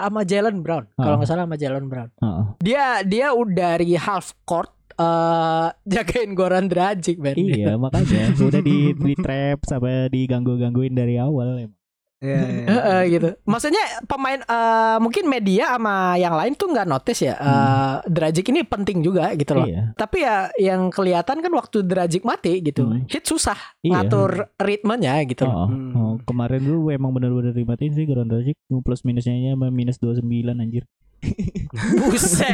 sama 0.00 0.22
Jalen 0.22 0.58
Brown. 0.60 0.84
Kalau 0.92 1.10
Ah. 1.10 1.18
nggak 1.18 1.28
salah 1.28 1.44
sama 1.44 1.56
Jalen 1.56 1.86
Brown. 1.86 2.08
Heeh. 2.14 2.44
Dia 2.60 2.84
dia 3.02 3.26
udah 3.32 3.74
dari 3.74 3.94
half 3.94 4.34
court 4.42 4.70
eh 4.94 5.68
jagain 5.94 6.34
Goran 6.34 6.66
Dragic. 6.66 7.22
Iya 7.22 7.78
makanya 7.78 8.34
udah 8.34 8.58
di, 8.58 8.90
di 8.92 9.14
trap 9.14 9.62
sampai 9.62 10.10
diganggu-gangguin 10.10 10.90
dari 10.90 11.14
awal 11.16 11.54
emang. 11.56 11.77
Iya, 12.18 12.40
iya. 12.42 12.66
Heeh, 12.66 13.00
gitu. 13.14 13.28
Maksudnya 13.46 13.78
pemain 14.04 14.40
eh, 14.40 14.96
mungkin 14.98 15.24
media 15.24 15.70
sama 15.70 16.18
yang 16.18 16.34
lain 16.34 16.52
tuh 16.52 16.66
nggak 16.68 16.84
notice 16.84 17.22
ya. 17.22 17.38
eh 17.38 17.94
Dragic 18.04 18.42
ini 18.48 18.66
penting 18.66 19.00
juga 19.00 19.30
gitu 19.32 19.54
loh. 19.54 19.62
Iya. 19.64 19.94
Tapi 19.94 20.16
ya 20.18 20.50
yang 20.58 20.90
kelihatan 20.90 21.38
kan 21.38 21.52
waktu 21.52 21.82
Dragic 21.82 22.22
mati 22.22 22.58
gitu, 22.60 22.84
Hmm. 22.84 23.06
hit 23.06 23.22
susah 23.22 23.54
Iya. 23.80 24.02
ngatur 24.02 24.50
ritmenya 24.58 25.14
gitu. 25.24 25.46
loh. 25.46 25.54
Oh, 25.56 25.68
Hmm. 25.68 25.92
oh, 25.94 26.14
kemarin 26.24 26.58
dulu 26.58 26.90
emang 26.90 27.14
bener-bener 27.14 27.54
dimatiin 27.54 27.94
sih 27.94 28.02
Goran 28.02 28.26
Dragic 28.26 28.58
plus 28.82 29.02
minusnya 29.02 29.38
minus 29.70 29.98
29 29.98 30.58
anjir. 30.58 30.84
Buset. 31.98 32.48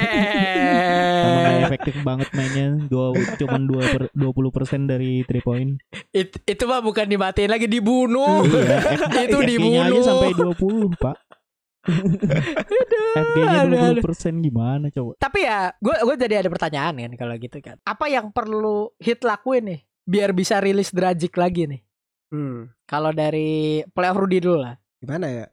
efektif 1.64 1.96
banget 2.00 2.28
mainnya. 2.32 2.76
Dua 2.84 3.10
cuman 3.36 3.62
2 3.64 3.92
per, 3.92 4.02
20% 4.10 4.84
dari 4.84 5.22
3 5.22 5.40
point. 5.40 5.76
It- 6.10 6.42
itu 6.42 6.64
mah 6.64 6.80
bukan 6.80 7.04
dimatiin 7.04 7.48
lagi 7.48 7.66
dibunuh. 7.66 8.44
Iya, 8.44 8.78
Itu 9.26 9.38
FG-nya 9.38 9.84
aja 9.84 9.92
dibunuh. 9.92 10.02
sampai 10.02 10.30
20, 10.32 10.96
Pak. 10.96 11.16
FG-nya 13.14 13.58
aduh, 13.62 14.00
20% 14.00 14.40
gimana 14.40 14.86
coba? 14.90 15.12
Tapi 15.16 15.38
ya, 15.40 15.72
gue 15.76 15.94
gue 15.94 16.16
jadi 16.18 16.34
ada 16.38 16.48
pertanyaan 16.48 16.94
kan 16.98 17.12
kalau 17.14 17.34
gitu 17.36 17.58
kan. 17.60 17.76
Apa 17.82 18.08
yang 18.08 18.32
perlu 18.32 18.88
hit 18.98 19.20
lakuin 19.20 19.64
nih 19.68 19.80
biar 20.02 20.32
bisa 20.32 20.58
rilis 20.58 20.88
Dragic 20.90 21.32
lagi 21.34 21.68
nih? 21.68 21.80
Hmm. 22.28 22.72
Kalau 22.84 23.12
dari 23.12 23.84
playoff 23.90 24.16
Rudy 24.16 24.40
dulu 24.40 24.58
lah. 24.60 24.74
Gimana 24.98 25.28
ya? 25.28 25.46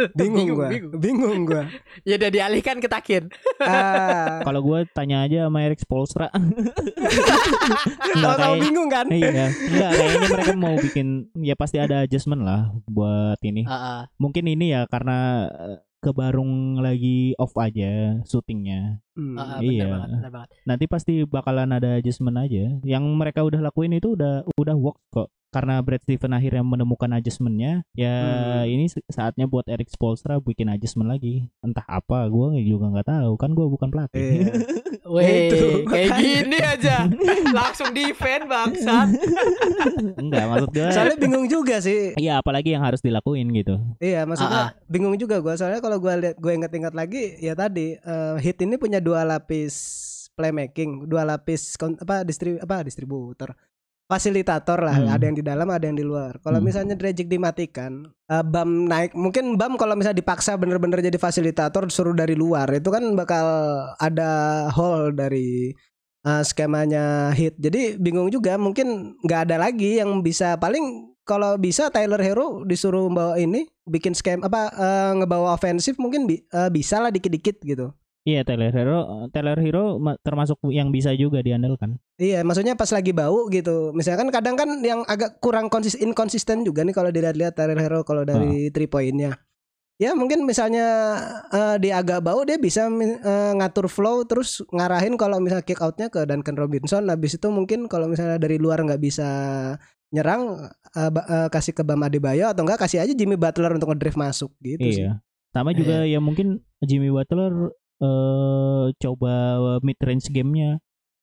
Bingung, 0.18 0.36
Bingung, 0.36 0.56
gua. 0.58 0.68
bingung. 0.68 0.92
Bingung 0.98 1.40
gua. 1.46 1.62
Ya 2.08 2.14
udah 2.18 2.30
dialihkan 2.30 2.76
ke 2.78 2.88
Takin. 2.88 3.30
Ah. 3.62 4.42
Kalau 4.42 4.60
gue 4.60 4.78
tanya 4.90 5.22
aja 5.22 5.46
sama 5.46 5.62
Eric 5.62 5.80
Spolstra. 5.80 6.26
Enggak 6.34 8.12
Kalau 8.12 8.34
kamu 8.34 8.38
kayak 8.38 8.62
bingung 8.62 8.88
kan? 8.90 9.06
Iya, 9.08 9.46
enggak 9.50 9.90
kayaknya 9.92 10.28
mereka 10.28 10.52
mau 10.54 10.74
bikin 10.76 11.06
ya 11.38 11.54
pasti 11.54 11.76
ada 11.78 12.02
adjustment 12.04 12.42
lah 12.42 12.70
buat 12.86 13.38
ini. 13.42 13.62
Heeh. 13.64 14.00
Mungkin 14.18 14.44
ini 14.48 14.74
ya 14.74 14.84
karena 14.90 15.48
eh, 15.48 15.78
kebarung 16.02 16.82
lagi 16.82 17.32
off 17.38 17.54
aja 17.54 18.18
syutingnya. 18.26 18.98
Hmm. 19.14 19.38
Heeh, 19.38 19.78
Iya. 19.78 19.86
banget, 19.86 20.30
banget. 20.32 20.48
Nanti 20.66 20.84
pasti 20.90 21.12
bakalan 21.22 21.70
ada 21.70 21.96
adjustment 21.96 22.36
aja. 22.36 22.74
Yang 22.82 23.04
mereka 23.14 23.46
udah 23.46 23.60
lakuin 23.62 23.94
itu 23.94 24.18
udah 24.18 24.42
udah 24.58 24.74
work 24.74 24.98
kok. 25.14 25.30
Karena 25.52 25.84
Brad 25.84 26.00
Steven 26.00 26.32
akhirnya 26.32 26.64
menemukan 26.64 27.12
adjustmentnya, 27.12 27.84
ya 27.92 28.14
Hmm. 28.64 28.64
ini 28.66 28.88
saatnya 29.06 29.44
buat 29.44 29.68
Eric 29.68 29.92
Spolstra 29.92 30.40
bikin 30.40 30.66
adjustment 30.66 31.06
lagi. 31.06 31.52
Entah 31.60 31.84
apa, 31.84 32.24
gue 32.26 32.64
juga 32.64 32.88
nggak 32.88 33.04
tahu. 33.06 33.32
Kan 33.36 33.52
gue 33.52 33.66
bukan 33.68 33.92
pelatih. 33.92 34.16
Iya. 34.18 34.52
Weh, 35.12 35.52
Itu, 35.52 35.84
kayak 35.84 36.10
gini 36.16 36.56
aja. 36.56 37.04
Langsung 37.58 37.92
defend 37.92 38.48
bangsat. 38.48 39.12
Enggak, 40.22 40.44
maksud 40.48 40.70
gue. 40.72 40.88
Soalnya 40.88 41.16
bingung 41.20 41.44
juga 41.46 41.76
sih. 41.78 42.16
Iya, 42.16 42.40
apalagi 42.40 42.72
yang 42.72 42.80
harus 42.80 43.04
dilakuin 43.04 43.52
gitu. 43.52 43.76
Iya, 44.00 44.24
maksudnya 44.24 44.72
bingung 44.88 45.12
juga 45.14 45.36
gua. 45.38 45.52
Soalnya 45.52 45.84
kalau 45.84 46.00
gua 46.00 46.16
lihat 46.16 46.40
gue 46.40 46.52
ingat-ingat 46.54 46.96
lagi 46.96 47.36
ya 47.38 47.52
tadi 47.52 47.92
eh, 47.94 48.34
hit 48.40 48.56
ini 48.58 48.80
punya 48.80 48.98
dua 48.98 49.20
lapis 49.22 50.00
playmaking, 50.32 51.04
dua 51.04 51.28
lapis 51.28 51.76
kon- 51.76 52.00
apa 52.00 52.24
distri 52.24 52.56
apa 52.56 52.80
distributor. 52.80 53.52
Fasilitator 54.06 54.82
lah, 54.82 54.96
Hmm. 54.98 55.08
ada 55.08 55.24
yang 55.24 55.36
di 55.38 55.44
dalam, 55.46 55.68
ada 55.72 55.84
yang 55.88 55.96
di 55.96 56.04
luar. 56.04 56.36
Kalau 56.44 56.60
Hmm. 56.60 56.66
misalnya 56.68 56.94
Dragic 56.98 57.32
dimatikan, 57.32 58.12
eh, 58.28 58.44
Bam 58.44 58.84
naik, 58.84 59.16
mungkin 59.16 59.56
Bam 59.56 59.80
kalau 59.80 59.96
misalnya 59.96 60.20
dipaksa 60.20 60.58
bener-bener 60.60 61.00
jadi 61.00 61.16
fasilitator 61.16 61.88
suruh 61.88 62.12
dari 62.12 62.36
luar, 62.36 62.68
itu 62.70 62.92
kan 62.92 63.02
bakal 63.16 63.46
ada 63.96 64.30
hole 64.70 65.14
dari 65.14 65.72
eh, 66.22 66.42
skemanya 66.46 67.34
hit. 67.34 67.58
Jadi 67.58 67.98
bingung 67.98 68.30
juga, 68.30 68.54
mungkin 68.54 69.18
nggak 69.26 69.50
ada 69.50 69.56
lagi 69.58 69.98
yang 69.98 70.22
bisa 70.22 70.54
paling 70.54 71.10
kalau 71.26 71.58
bisa 71.58 71.90
Tyler 71.90 72.22
Hero 72.22 72.62
disuruh 72.62 73.10
bawa 73.10 73.34
ini 73.38 73.66
bikin 73.86 74.14
scam 74.14 74.38
apa 74.38 74.70
eh, 74.70 75.10
ngebawa 75.18 75.50
ofensif 75.54 75.98
mungkin 75.98 76.30
bi- 76.30 76.42
eh, 76.46 76.70
bisa 76.70 77.02
lah 77.02 77.10
dikit-dikit 77.10 77.58
gitu. 77.66 77.90
Iya, 78.22 78.46
Taylor 78.46 78.70
Hero, 78.70 78.98
Taylor 79.34 79.58
Hero 79.58 79.98
ma- 79.98 80.14
termasuk 80.22 80.54
yang 80.70 80.94
bisa 80.94 81.10
juga 81.18 81.42
diandalkan. 81.42 81.98
Iya, 82.22 82.46
maksudnya 82.46 82.78
pas 82.78 82.86
lagi 82.94 83.10
bau 83.10 83.50
gitu. 83.50 83.90
Misalkan 83.98 84.30
kadang 84.30 84.54
kan 84.54 84.78
yang 84.86 85.02
agak 85.10 85.42
kurang 85.42 85.66
konsis 85.66 85.98
inkonsisten 85.98 86.62
juga 86.62 86.86
nih 86.86 86.94
kalau 86.94 87.10
dilihat-lihat 87.10 87.58
Tyler 87.58 87.82
Hero 87.82 88.06
kalau 88.06 88.22
dari 88.22 88.70
three 88.70 88.86
pointnya. 88.86 89.34
Ya 89.98 90.14
mungkin 90.14 90.46
misalnya 90.46 90.86
eh, 91.50 91.76
dia 91.82 91.98
agak 91.98 92.22
bau 92.22 92.46
dia 92.46 92.62
bisa 92.62 92.86
eh, 92.86 93.52
ngatur 93.58 93.90
flow 93.90 94.22
terus 94.22 94.62
ngarahin 94.70 95.18
kalau 95.18 95.42
misalnya 95.42 95.66
kick 95.66 95.82
outnya 95.82 96.06
ke 96.06 96.22
Duncan 96.22 96.54
Robinson. 96.54 97.10
Habis 97.10 97.42
itu 97.42 97.50
mungkin 97.50 97.90
kalau 97.90 98.06
misalnya 98.06 98.38
dari 98.38 98.54
luar 98.54 98.86
nggak 98.86 99.02
bisa 99.02 99.26
nyerang 100.14 100.70
eh, 100.94 101.10
ba- 101.10 101.26
eh, 101.26 101.48
kasih 101.50 101.74
ke 101.74 101.82
Bam 101.82 102.06
Adebayo 102.06 102.54
atau 102.54 102.62
enggak 102.62 102.86
kasih 102.86 103.02
aja 103.02 103.10
Jimmy 103.18 103.34
Butler 103.34 103.74
untuk 103.74 103.90
ngedrive 103.90 104.14
masuk 104.14 104.54
gitu 104.62 104.86
sih. 104.94 105.10
Iya. 105.10 105.18
Sama 105.50 105.74
juga 105.74 106.06
ya 106.06 106.22
mungkin 106.22 106.62
Jimmy 106.80 107.10
Butler 107.10 107.74
eh 108.02 108.84
coba 108.98 109.34
mid 109.80 109.98
range 110.02 110.28
gamenya. 110.34 110.82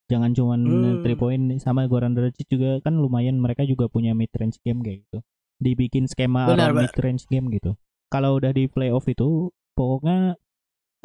Jangan 0.10 0.34
cuman 0.34 0.60
Hmm. 0.66 0.96
three 1.06 1.14
point 1.14 1.44
sama 1.62 1.86
Goran 1.86 2.18
Dragic 2.18 2.50
juga 2.50 2.82
kan 2.82 2.98
lumayan 2.98 3.38
mereka 3.38 3.62
juga 3.62 3.86
punya 3.86 4.18
mid 4.18 4.32
range 4.34 4.58
game 4.66 4.82
kayak 4.82 5.06
gitu. 5.06 5.20
Dibikin 5.60 6.08
skema 6.10 6.50
Benar, 6.50 6.74
mid 6.74 6.96
range 6.98 7.28
game 7.30 7.52
gitu. 7.54 7.76
Kalau 8.10 8.40
udah 8.42 8.50
di 8.50 8.66
playoff 8.66 9.06
itu 9.06 9.54
pokoknya 9.78 10.34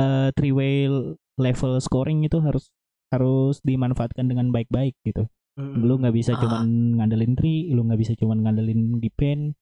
eh 0.01 0.29
three 0.33 0.55
way 0.55 0.89
level 1.37 1.73
scoring 1.83 2.25
itu 2.25 2.39
harus 2.41 2.71
harus 3.13 3.61
dimanfaatkan 3.63 4.25
dengan 4.27 4.49
baik-baik 4.51 4.97
gitu. 5.05 5.29
Mm. 5.55 5.87
Lu 5.87 5.95
nggak 6.01 6.15
bisa 6.17 6.33
Ah. 6.35 6.41
cuman 6.41 6.97
ngandelin 6.99 7.35
three, 7.39 7.71
lu 7.71 7.85
nggak 7.87 8.01
bisa 8.01 8.13
cuman 8.19 8.43
ngandelin 8.43 8.99
defense. 8.99 9.55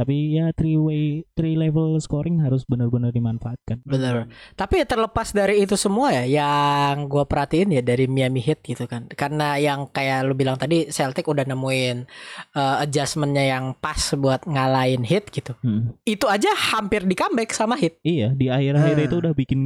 Tapi 0.00 0.40
ya 0.40 0.48
three 0.56 0.80
way 0.80 1.02
three 1.36 1.60
level 1.60 2.00
scoring 2.00 2.40
harus 2.40 2.64
benar-benar 2.64 3.12
dimanfaatkan. 3.12 3.84
Bener. 3.84 4.32
Tapi 4.56 4.80
terlepas 4.88 5.36
dari 5.36 5.60
itu 5.60 5.76
semua 5.76 6.08
ya, 6.08 6.24
yang 6.24 7.04
gue 7.04 7.20
perhatiin 7.20 7.76
ya 7.76 7.84
dari 7.84 8.08
Miami 8.08 8.40
Heat 8.40 8.64
gitu 8.64 8.88
kan. 8.88 9.12
Karena 9.12 9.60
yang 9.60 9.92
kayak 9.92 10.24
lu 10.24 10.32
bilang 10.32 10.56
tadi, 10.56 10.88
Celtic 10.88 11.28
udah 11.28 11.44
nemuin 11.44 12.08
uh, 12.56 12.80
adjustmentnya 12.80 13.44
yang 13.44 13.76
pas 13.76 14.00
buat 14.16 14.48
ngalahin 14.48 15.04
Heat 15.04 15.28
gitu. 15.28 15.52
Hmm. 15.60 15.92
Itu 16.08 16.24
aja 16.26 16.48
hampir 16.72 17.04
di 17.04 17.12
comeback 17.12 17.52
sama 17.52 17.76
Heat. 17.76 18.00
Iya, 18.00 18.32
di 18.32 18.48
akhir-akhir 18.48 18.96
Ah. 18.96 19.04
itu 19.04 19.16
udah 19.20 19.32
bikin 19.36 19.60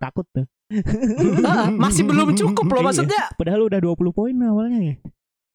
takut 0.00 0.24
tuh. 0.32 0.48
Ah, 1.44 1.68
masih 1.68 2.08
belum 2.08 2.32
cukup 2.32 2.64
loh 2.72 2.80
Iya. 2.80 2.86
maksudnya. 2.88 3.22
Padahal 3.36 3.68
udah 3.68 3.84
20 3.84 4.16
poin 4.16 4.32
awalnya 4.40 4.80
ya. 4.80 4.94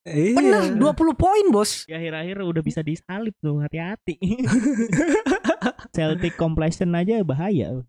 Iya. 0.08 0.32
Bener 0.32 0.62
20 0.80 1.12
poin 1.12 1.44
bos. 1.52 1.84
Di 1.84 1.92
akhir-akhir 1.92 2.40
udah 2.40 2.62
bisa 2.64 2.80
disalip 2.80 3.36
tuh, 3.44 3.60
hati-hati. 3.60 4.16
Celtic 5.96 6.40
completion 6.40 6.96
aja 6.96 7.20
bahaya. 7.20 7.84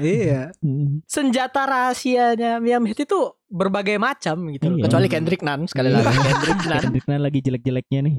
iya. 0.00 0.52
Hmm. 0.64 1.04
Senjata 1.04 1.64
rahasianya 1.64 2.60
Miami 2.60 2.92
Heat 2.92 3.04
itu 3.04 3.20
berbagai 3.48 4.00
macam 4.00 4.48
gitu. 4.52 4.80
Iya. 4.80 4.88
Kecuali 4.88 5.08
Kendrick 5.12 5.42
Nunn 5.44 5.68
sekali 5.68 5.92
lagi 5.92 6.08
Kendrick 6.08 6.60
Nunn. 6.64 6.80
Kendrick 6.88 7.06
Nunn 7.08 7.22
lagi 7.24 7.38
jelek-jeleknya 7.44 8.00
nih. 8.08 8.16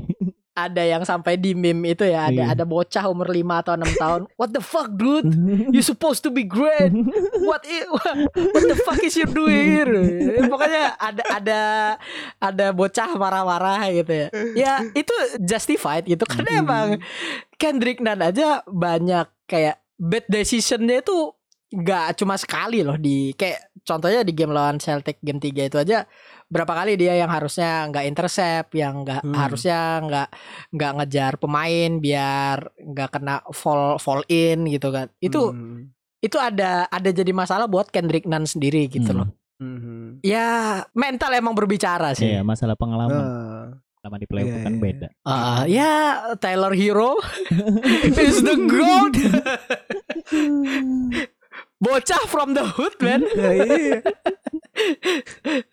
Ada 0.56 0.88
yang 0.88 1.04
sampai 1.04 1.36
di 1.36 1.52
meme 1.52 1.92
itu 1.92 2.02
ya, 2.02 2.32
ada 2.32 2.42
Iya. 2.42 2.46
ada 2.50 2.64
bocah 2.64 3.04
umur 3.06 3.28
5 3.28 3.60
atau 3.60 3.76
6 3.76 3.92
tahun. 3.94 4.22
What 4.34 4.50
the 4.50 4.60
fuck 4.60 4.88
dude? 4.90 5.28
You 5.70 5.84
supposed 5.84 6.24
to 6.24 6.32
be 6.32 6.42
great. 6.42 6.96
What 7.44 7.68
i- 7.68 7.92
what 8.32 8.64
the 8.64 8.80
fuck 8.80 8.98
is 9.00 9.14
you 9.14 9.28
doing 9.28 9.68
here? 9.76 9.92
Pokoknya 10.48 10.96
ada 10.96 11.24
ada 11.30 11.60
ada 12.40 12.66
bocah 12.72 13.14
marah-marah 13.14 13.84
gitu 13.94 14.14
ya. 14.16 14.28
Ya 14.56 14.74
itu 14.90 15.12
justified 15.38 16.04
gitu 16.04 16.24
karena 16.24 16.64
emang 16.64 17.04
Kendrick 17.54 18.00
Nunn 18.00 18.24
aja 18.24 18.64
banyak 18.66 19.28
kayak 19.46 19.84
bad 19.96 20.24
decisionnya 20.26 21.00
itu 21.00 21.36
nggak 21.68 22.16
cuma 22.16 22.36
sekali 22.36 22.80
loh 22.80 22.96
di 22.96 23.34
kayak 23.34 23.60
contohnya 23.84 24.24
di 24.24 24.32
game 24.32 24.50
lawan 24.50 24.80
Celtic 24.80 25.20
game 25.20 25.38
3 25.38 25.68
itu 25.68 25.76
aja 25.76 26.08
berapa 26.46 26.72
kali 26.72 26.94
dia 26.94 27.14
yang 27.16 27.28
harusnya 27.28 27.90
nggak 27.90 28.06
intercept 28.06 28.70
yang 28.74 29.02
nggak 29.02 29.22
Hmm. 29.22 29.34
harusnya 29.34 30.00
nggak 30.00 30.28
nggak 30.72 30.92
ngejar 30.98 31.32
pemain 31.36 31.92
biar 31.98 32.58
nggak 32.78 33.10
kena 33.10 33.42
fall 33.50 33.98
fall 33.98 34.22
in 34.28 34.64
gitu 34.68 34.90
kan 34.90 35.10
itu 35.18 35.42
Hmm. 35.42 35.90
itu 36.20 36.38
ada 36.38 36.86
ada 36.86 37.10
jadi 37.10 37.30
masalah 37.30 37.66
buat 37.66 37.90
Kendrick 37.90 38.26
Nunn 38.26 38.46
sendiri 38.46 38.86
gitu 38.88 39.10
Hmm. 39.10 39.20
loh 39.26 39.30
Mhm. 39.56 40.20
ya 40.22 40.82
mental 40.92 41.32
emang 41.34 41.54
berbicara 41.54 42.12
sih 42.12 42.28
Iya, 42.30 42.42
masalah 42.42 42.76
pengalaman. 42.76 43.16
Ah. 43.16 43.68
Sama 44.06 44.22
di 44.22 44.30
playoff 44.30 44.54
Iya, 44.54 44.62
kan 44.62 44.70
iya, 44.70 44.80
beda. 44.80 45.08
Ah, 45.26 45.62
ya 45.66 45.94
Tyler 46.38 46.78
Hero 46.78 47.18
is 48.22 48.38
the 48.40 48.54
goat 48.62 49.18
bocah 51.78 52.24
from 52.26 52.52
the 52.52 52.64
hood 52.66 52.96
man 53.00 53.22
Ya, 53.28 53.52
iya. 53.60 54.00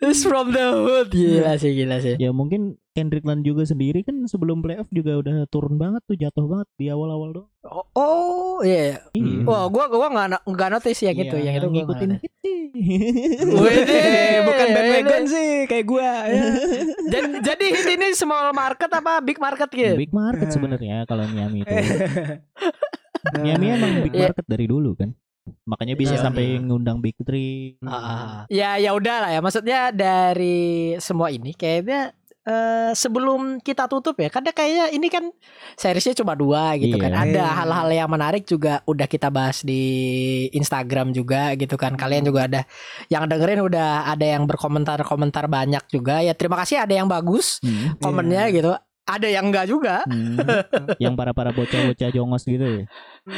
is 0.02 0.22
from 0.22 0.50
the 0.50 0.62
hood 0.62 1.10
gila 1.10 1.54
sih 1.56 1.72
gila 1.72 1.98
sih 1.98 2.14
Ya 2.16 2.30
mungkin 2.30 2.78
Kendrick 2.92 3.24
Nunn 3.24 3.40
juga 3.40 3.64
sendiri 3.64 4.04
kan 4.04 4.26
sebelum 4.26 4.60
playoff 4.60 4.84
juga 4.90 5.16
udah 5.16 5.48
turun 5.48 5.74
banget 5.74 6.04
tuh 6.04 6.12
jatuh 6.12 6.44
banget 6.44 6.68
di 6.76 6.86
awal-awal 6.86 7.32
doang. 7.32 7.50
oh, 7.64 7.86
oh 7.94 8.56
iya 8.60 9.00
Iya. 9.10 9.48
Wah, 9.48 9.64
gua 9.66 9.88
gua 9.88 10.06
nggak 10.06 10.44
nggak 10.44 10.68
notice 10.70 11.00
yang 11.00 11.16
itu, 11.16 11.32
Iya, 11.32 11.44
yang 11.48 11.54
itu 11.56 11.66
gua 11.66 11.74
ngikutin 11.78 12.10
hit 12.20 12.32
sih. 12.38 12.60
Wede, 13.48 14.02
bukan 14.44 14.66
bandwagon 14.70 15.22
sih 15.24 15.48
kayak 15.64 15.86
gua 15.88 16.08
ya. 16.28 16.44
jadi, 17.08 17.28
jadi 17.40 17.64
hit 17.72 17.88
ini 17.90 18.06
small 18.12 18.52
market 18.52 18.90
apa 18.92 19.24
big 19.24 19.40
market 19.40 19.72
gitu? 19.72 19.96
Big 19.96 20.12
market 20.12 20.52
sebenarnya 20.52 21.08
kalau 21.08 21.24
Miami 21.26 21.64
itu. 21.64 21.72
Nah, 21.72 23.40
Miami 23.46 23.66
emang 23.72 23.92
big 24.04 24.12
Iya. 24.12 24.28
market 24.28 24.44
dari 24.44 24.68
dulu 24.68 24.92
kan. 24.92 25.16
Makanya 25.64 25.94
bisa 25.94 26.14
Iya. 26.14 26.22
sampai 26.22 26.58
ngundang 26.58 26.98
Big 26.98 27.18
Three. 27.18 27.74
Ah, 27.82 28.46
ya 28.46 28.78
ya 28.78 28.94
udah 28.94 29.16
lah 29.26 29.30
ya. 29.30 29.40
Maksudnya 29.40 29.90
dari 29.90 30.60
semua 30.98 31.28
ini 31.28 31.50
kayaknya 31.52 32.14
eh, 32.42 32.90
sebelum 32.92 33.62
kita 33.62 33.86
tutup 33.86 34.18
ya, 34.18 34.26
karena 34.26 34.50
kayaknya 34.50 34.90
ini 34.90 35.06
kan 35.06 35.30
seriesnya 35.72 36.10
cuma 36.18 36.34
dua 36.34 36.74
gitu 36.74 36.98
Iya. 36.98 37.02
kan. 37.06 37.12
Ada 37.14 37.38
Iya. 37.38 37.54
hal-hal 37.54 37.88
yang 37.94 38.10
menarik 38.10 38.42
juga 38.42 38.82
udah 38.82 39.06
kita 39.06 39.30
bahas 39.30 39.62
di 39.62 39.82
Instagram 40.50 41.14
juga 41.14 41.54
gitu 41.54 41.78
kan. 41.78 41.94
Kalian 41.94 42.26
juga 42.26 42.50
ada 42.50 42.66
yang 43.06 43.30
dengerin 43.30 43.62
udah 43.62 44.10
ada 44.10 44.26
yang 44.26 44.50
berkomentar-komentar 44.50 45.46
banyak 45.46 45.86
juga. 45.86 46.18
Ya 46.18 46.34
terima 46.34 46.58
kasih 46.58 46.82
ada 46.82 46.90
yang 46.90 47.06
bagus 47.06 47.62
Hmm. 47.62 47.94
komennya 48.02 48.50
Iya. 48.50 48.54
gitu. 48.58 48.72
Ada 49.02 49.28
yang 49.28 49.50
enggak 49.50 49.66
juga. 49.66 50.06
Hmm. 50.06 50.38
yang 50.96 51.12
para-para 51.12 51.50
bocah-bocah 51.50 52.08
jongos 52.08 52.44
gitu 52.44 52.62
ya. 52.62 52.84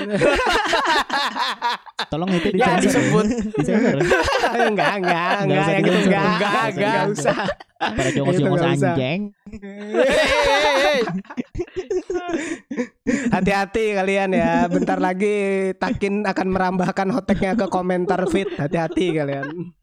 Tolong 2.11 2.29
itu 2.31 2.49
Ya 2.53 2.77
disensor. 2.77 3.01
disebut. 3.01 3.27
disensor. 3.57 3.99
enggak 4.69 4.93
enggak 5.01 5.01
Nggak 5.01 5.41
enggak 5.41 5.59
usah 5.59 5.73
yang 5.73 5.81
itu 5.81 5.91
disensor. 5.91 6.05
enggak 6.05 6.21
Nggak, 6.21 6.65
enggak 6.69 6.95
nggak. 6.95 7.11
usah 7.11 7.39
Para 7.75 8.09
jongos 8.11 8.31
Itu 8.31 8.41
jongos 8.41 8.61
nggak 8.61 8.73
bisa. 8.73 8.89
anjing. 8.93 9.21
Hati-hati 13.31 13.85
kalian 13.95 14.31
ya. 14.33 14.53
Bentar 14.67 14.99
lagi 14.99 15.71
Takin 15.75 16.25
akan 16.25 16.49
merambahkan 16.51 17.09
hoteknya 17.11 17.53
ke 17.55 17.67
komentar 17.69 18.21
feed. 18.27 18.51
Hati-hati 18.55 19.15
kalian. 19.15 19.75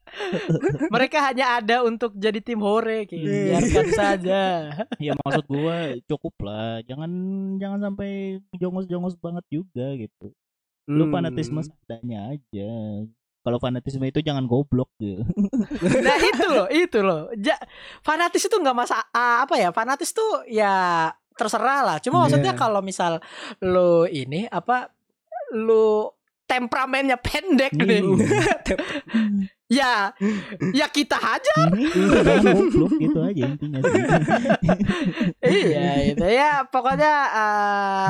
Mereka 0.88 1.18
hanya 1.24 1.58
ada 1.58 1.82
untuk 1.82 2.14
jadi 2.14 2.40
tim 2.40 2.60
hore, 2.60 3.06
Ki. 3.06 3.18
Iya. 3.18 3.58
biarkan 3.58 3.88
saja. 3.92 4.42
Ya 5.02 5.18
maksud 5.18 5.46
gua 5.46 5.98
cukup 6.06 6.34
lah. 6.44 6.80
Jangan 6.84 7.10
jangan 7.58 7.80
sampai 7.82 8.12
jongos-jongos 8.54 9.18
banget 9.18 9.46
juga 9.50 9.88
gitu. 9.96 10.30
Lu 10.86 11.06
Hmm. 11.06 11.14
fanatisme 11.14 11.62
seadanya 11.62 12.32
aja. 12.32 12.72
Kalau 13.42 13.58
fanatisme 13.58 14.06
itu 14.06 14.22
jangan 14.22 14.46
goblok 14.46 14.94
gitu. 14.98 15.26
Nah 16.06 16.18
itu 16.18 16.46
loh, 16.46 16.68
itu 16.70 17.00
loh. 17.02 17.22
Ja, 17.36 17.58
fanatis 18.02 18.46
itu 18.46 18.54
nggak 18.54 18.78
masa 18.78 19.02
apa 19.12 19.58
ya? 19.58 19.74
Fanatis 19.74 20.14
tuh 20.14 20.46
ya 20.46 21.10
terserah 21.34 21.82
lah. 21.82 21.98
Cuma 21.98 22.22
maksudnya 22.22 22.54
Iya. 22.54 22.60
kalau 22.60 22.82
misal 22.82 23.18
lu 23.60 24.06
ini 24.06 24.46
apa 24.46 24.94
lu 25.52 26.06
temperamennya 26.52 27.16
pendek 27.16 27.72
nih. 27.80 28.04
ya, 29.80 30.12
ya 30.76 30.88
kita 30.92 31.16
goblok 32.44 32.92
gitu 33.00 33.20
aja 33.24 33.44
intinya 33.48 33.80
iya, 35.48 36.12
itu 36.12 36.26
ya 36.28 36.68
pokoknya 36.68 37.14
eh, 37.32 38.10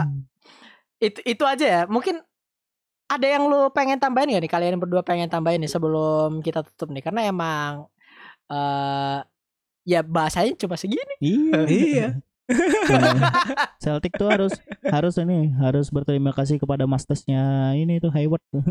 itu 1.06 1.20
itu 1.22 1.44
aja 1.46 1.66
ya. 1.66 1.82
Mungkin 1.86 2.18
ada 3.12 3.28
yang 3.28 3.46
lu 3.46 3.70
pengen 3.76 4.02
tambahin 4.02 4.34
gak 4.34 4.42
nih? 4.42 4.52
Kalian 4.52 4.82
berdua 4.82 5.06
pengen 5.06 5.30
tambahin 5.30 5.62
nih 5.62 5.70
sebelum 5.70 6.42
kita 6.42 6.66
tutup 6.66 6.89
nih 6.89 7.06
karena 7.06 7.30
emang 7.30 7.86
eh 8.50 9.22
ya 9.86 10.02
bahasanya 10.02 10.58
cuma 10.58 10.78
segini. 10.82 11.16
iya. 11.22 11.62
Iya. 11.70 12.08
Celtic 13.78 14.12
tuh 14.16 14.28
harus 14.30 14.54
harus 14.84 15.14
ini 15.18 15.52
harus 15.58 15.89
berterima 15.89 16.32
kasih 16.32 16.58
kepada 16.58 16.86
mastersnya 16.86 17.74
ini 17.74 17.97
tuh 17.97 18.12
Hayward. 18.12 18.41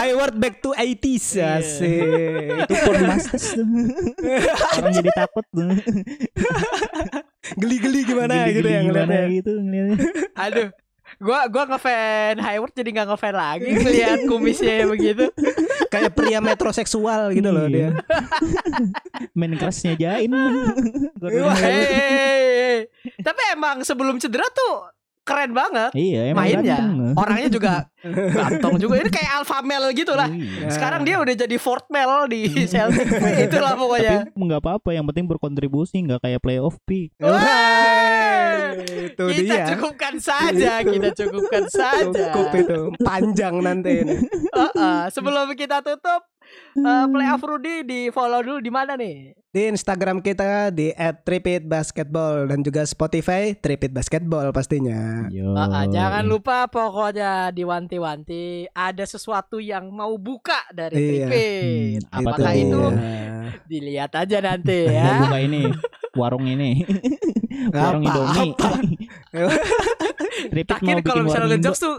Hayward 0.00 0.34
back 0.36 0.60
to 0.60 0.72
80s 0.72 1.24
Iya. 1.34 1.48
asik. 1.60 2.02
itu 2.64 2.74
pun 2.82 2.94
masters 3.04 3.46
tuh. 3.54 3.66
Orang 4.78 4.92
jadi 4.94 5.10
takut 5.14 5.44
tuh. 5.50 5.68
Geli-geli 7.56 8.00
gimana 8.04 8.48
gitu 8.50 8.64
ya 8.64 8.80
ngeliatnya. 8.82 9.22
gitu 9.32 9.50
ngeliatnya. 9.56 9.96
Aduh, 10.36 10.68
gua 11.18 11.50
gua 11.50 11.64
ngefan 11.66 12.38
Hayward 12.38 12.72
jadi 12.72 12.88
nggak 12.94 13.08
ngefan 13.10 13.34
lagi 13.34 13.68
ngeliat 13.68 14.18
kumisnya 14.24 14.86
begitu. 14.86 15.26
Kayak 15.88 16.14
pria 16.14 16.38
metroseksual 16.38 17.32
gitu 17.32 17.48
loh 17.48 17.66
dia. 17.66 17.78
Iya. 17.78 17.90
Main 19.38 19.56
kerasnya 19.56 19.94
jain. 19.94 20.30
Hey. 21.58 22.86
Tapi 23.18 23.42
emang 23.52 23.82
sebelum 23.82 24.18
cedera 24.18 24.46
tuh 24.48 24.92
keren 25.22 25.52
banget 25.52 25.92
Iya, 25.92 26.32
emang 26.32 26.40
mainnya. 26.40 26.80
ganteng. 26.80 27.12
Orangnya 27.12 27.50
juga 27.52 27.72
ganteng 28.32 28.80
juga. 28.80 28.94
Ini 28.96 29.10
kayak 29.12 29.30
alpha 29.36 29.60
male 29.60 29.92
gitu 29.92 30.16
lah. 30.16 30.24
Iya. 30.24 30.72
Sekarang 30.72 31.04
dia 31.04 31.20
udah 31.20 31.34
jadi 31.36 31.56
fourth 31.60 31.84
male 31.92 32.32
di 32.32 32.48
Celtic. 32.64 33.04
Itulah 33.44 33.76
pokoknya. 33.76 34.24
Tapi 34.24 34.40
nggak 34.40 34.60
apa-apa, 34.64 34.88
yang 34.96 35.04
penting 35.04 35.28
berkontribusi 35.28 36.00
nggak 36.00 36.24
kayak 36.24 36.40
playoff 36.40 36.80
P. 36.88 37.12
Wah, 37.20 37.36
itu 38.84 39.24
kita 39.34 39.54
dia. 39.54 39.64
cukupkan 39.74 40.14
saja, 40.16 40.72
kita 40.82 41.08
cukupkan 41.14 41.64
saja. 41.68 42.06
Cukup 42.30 42.48
itu 42.54 42.80
panjang 43.00 43.54
nanti 43.58 44.02
ini. 44.02 44.16
Uh-uh. 44.50 45.06
Sebelum 45.08 45.54
kita 45.54 45.80
tutup, 45.80 46.22
uh, 46.78 47.06
playoff 47.06 47.40
Rudy 47.40 47.82
di 47.82 48.00
follow 48.08 48.40
dulu 48.40 48.58
di 48.58 48.70
mana 48.70 48.94
nih? 48.94 49.32
Di 49.48 49.64
Instagram 49.66 50.20
kita 50.20 50.68
di 50.68 50.92
@tripitbasketball 50.92 52.46
dan 52.46 52.60
juga 52.60 52.84
Spotify 52.84 53.56
Tripit 53.56 53.90
Basketball 53.90 54.52
pastinya. 54.52 55.24
Yo. 55.28 55.50
Uh-uh, 55.50 55.88
jangan 55.88 56.22
lupa 56.22 56.68
pokoknya 56.68 57.48
diwanti-wanti 57.50 58.68
ada 58.70 59.02
sesuatu 59.02 59.56
yang 59.56 59.88
mau 59.88 60.14
buka 60.14 60.58
dari 60.70 60.94
Iya. 60.94 61.26
Tripit. 61.26 62.02
Hmm, 62.04 62.12
apa 62.12 62.20
Apakah 62.28 62.52
tuh? 62.52 62.60
itu 62.60 62.80
dia. 62.92 63.40
dilihat 63.64 64.12
aja 64.14 64.38
nanti 64.44 64.78
ya. 64.84 65.24
buka 65.24 65.38
ini 65.40 65.62
warung 66.12 66.44
ini. 66.44 66.70
warung 67.68 68.02
Apa, 68.02 68.12
Indomie. 68.14 68.52
apa? 68.52 68.70
Takir 70.68 70.94
mau 70.94 71.02
kalau 71.02 71.22
bikin 71.22 71.22
misalnya 71.26 71.48
ngejokes 71.54 71.80
tuh 71.80 71.96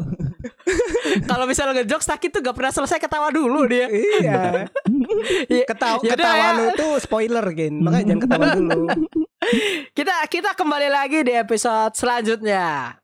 Kalau 1.29 1.45
misalnya 1.45 1.73
ngejokes 1.77 2.07
Takir 2.07 2.29
tuh 2.29 2.41
gak 2.41 2.55
pernah 2.55 2.71
selesai 2.71 2.97
ketawa 2.97 3.27
dulu 3.29 3.65
dia 3.65 3.87
Iya. 3.89 4.67
Iya. 5.49 5.63
Ketawa 5.69 5.99
Yaudah 5.99 6.13
ketawa 6.15 6.37
ya. 6.37 6.49
lu 6.55 6.65
tuh 6.73 6.93
spoiler 6.97 7.45
Gin. 7.51 7.81
Makanya 7.81 8.05
jangan 8.07 8.21
ketawa 8.23 8.45
dulu. 8.53 8.81
Kita 9.91 10.15
kita 10.27 10.49
kembali 10.53 10.89
lagi 10.89 11.19
di 11.23 11.33
episode 11.33 11.93
selanjutnya 11.93 12.95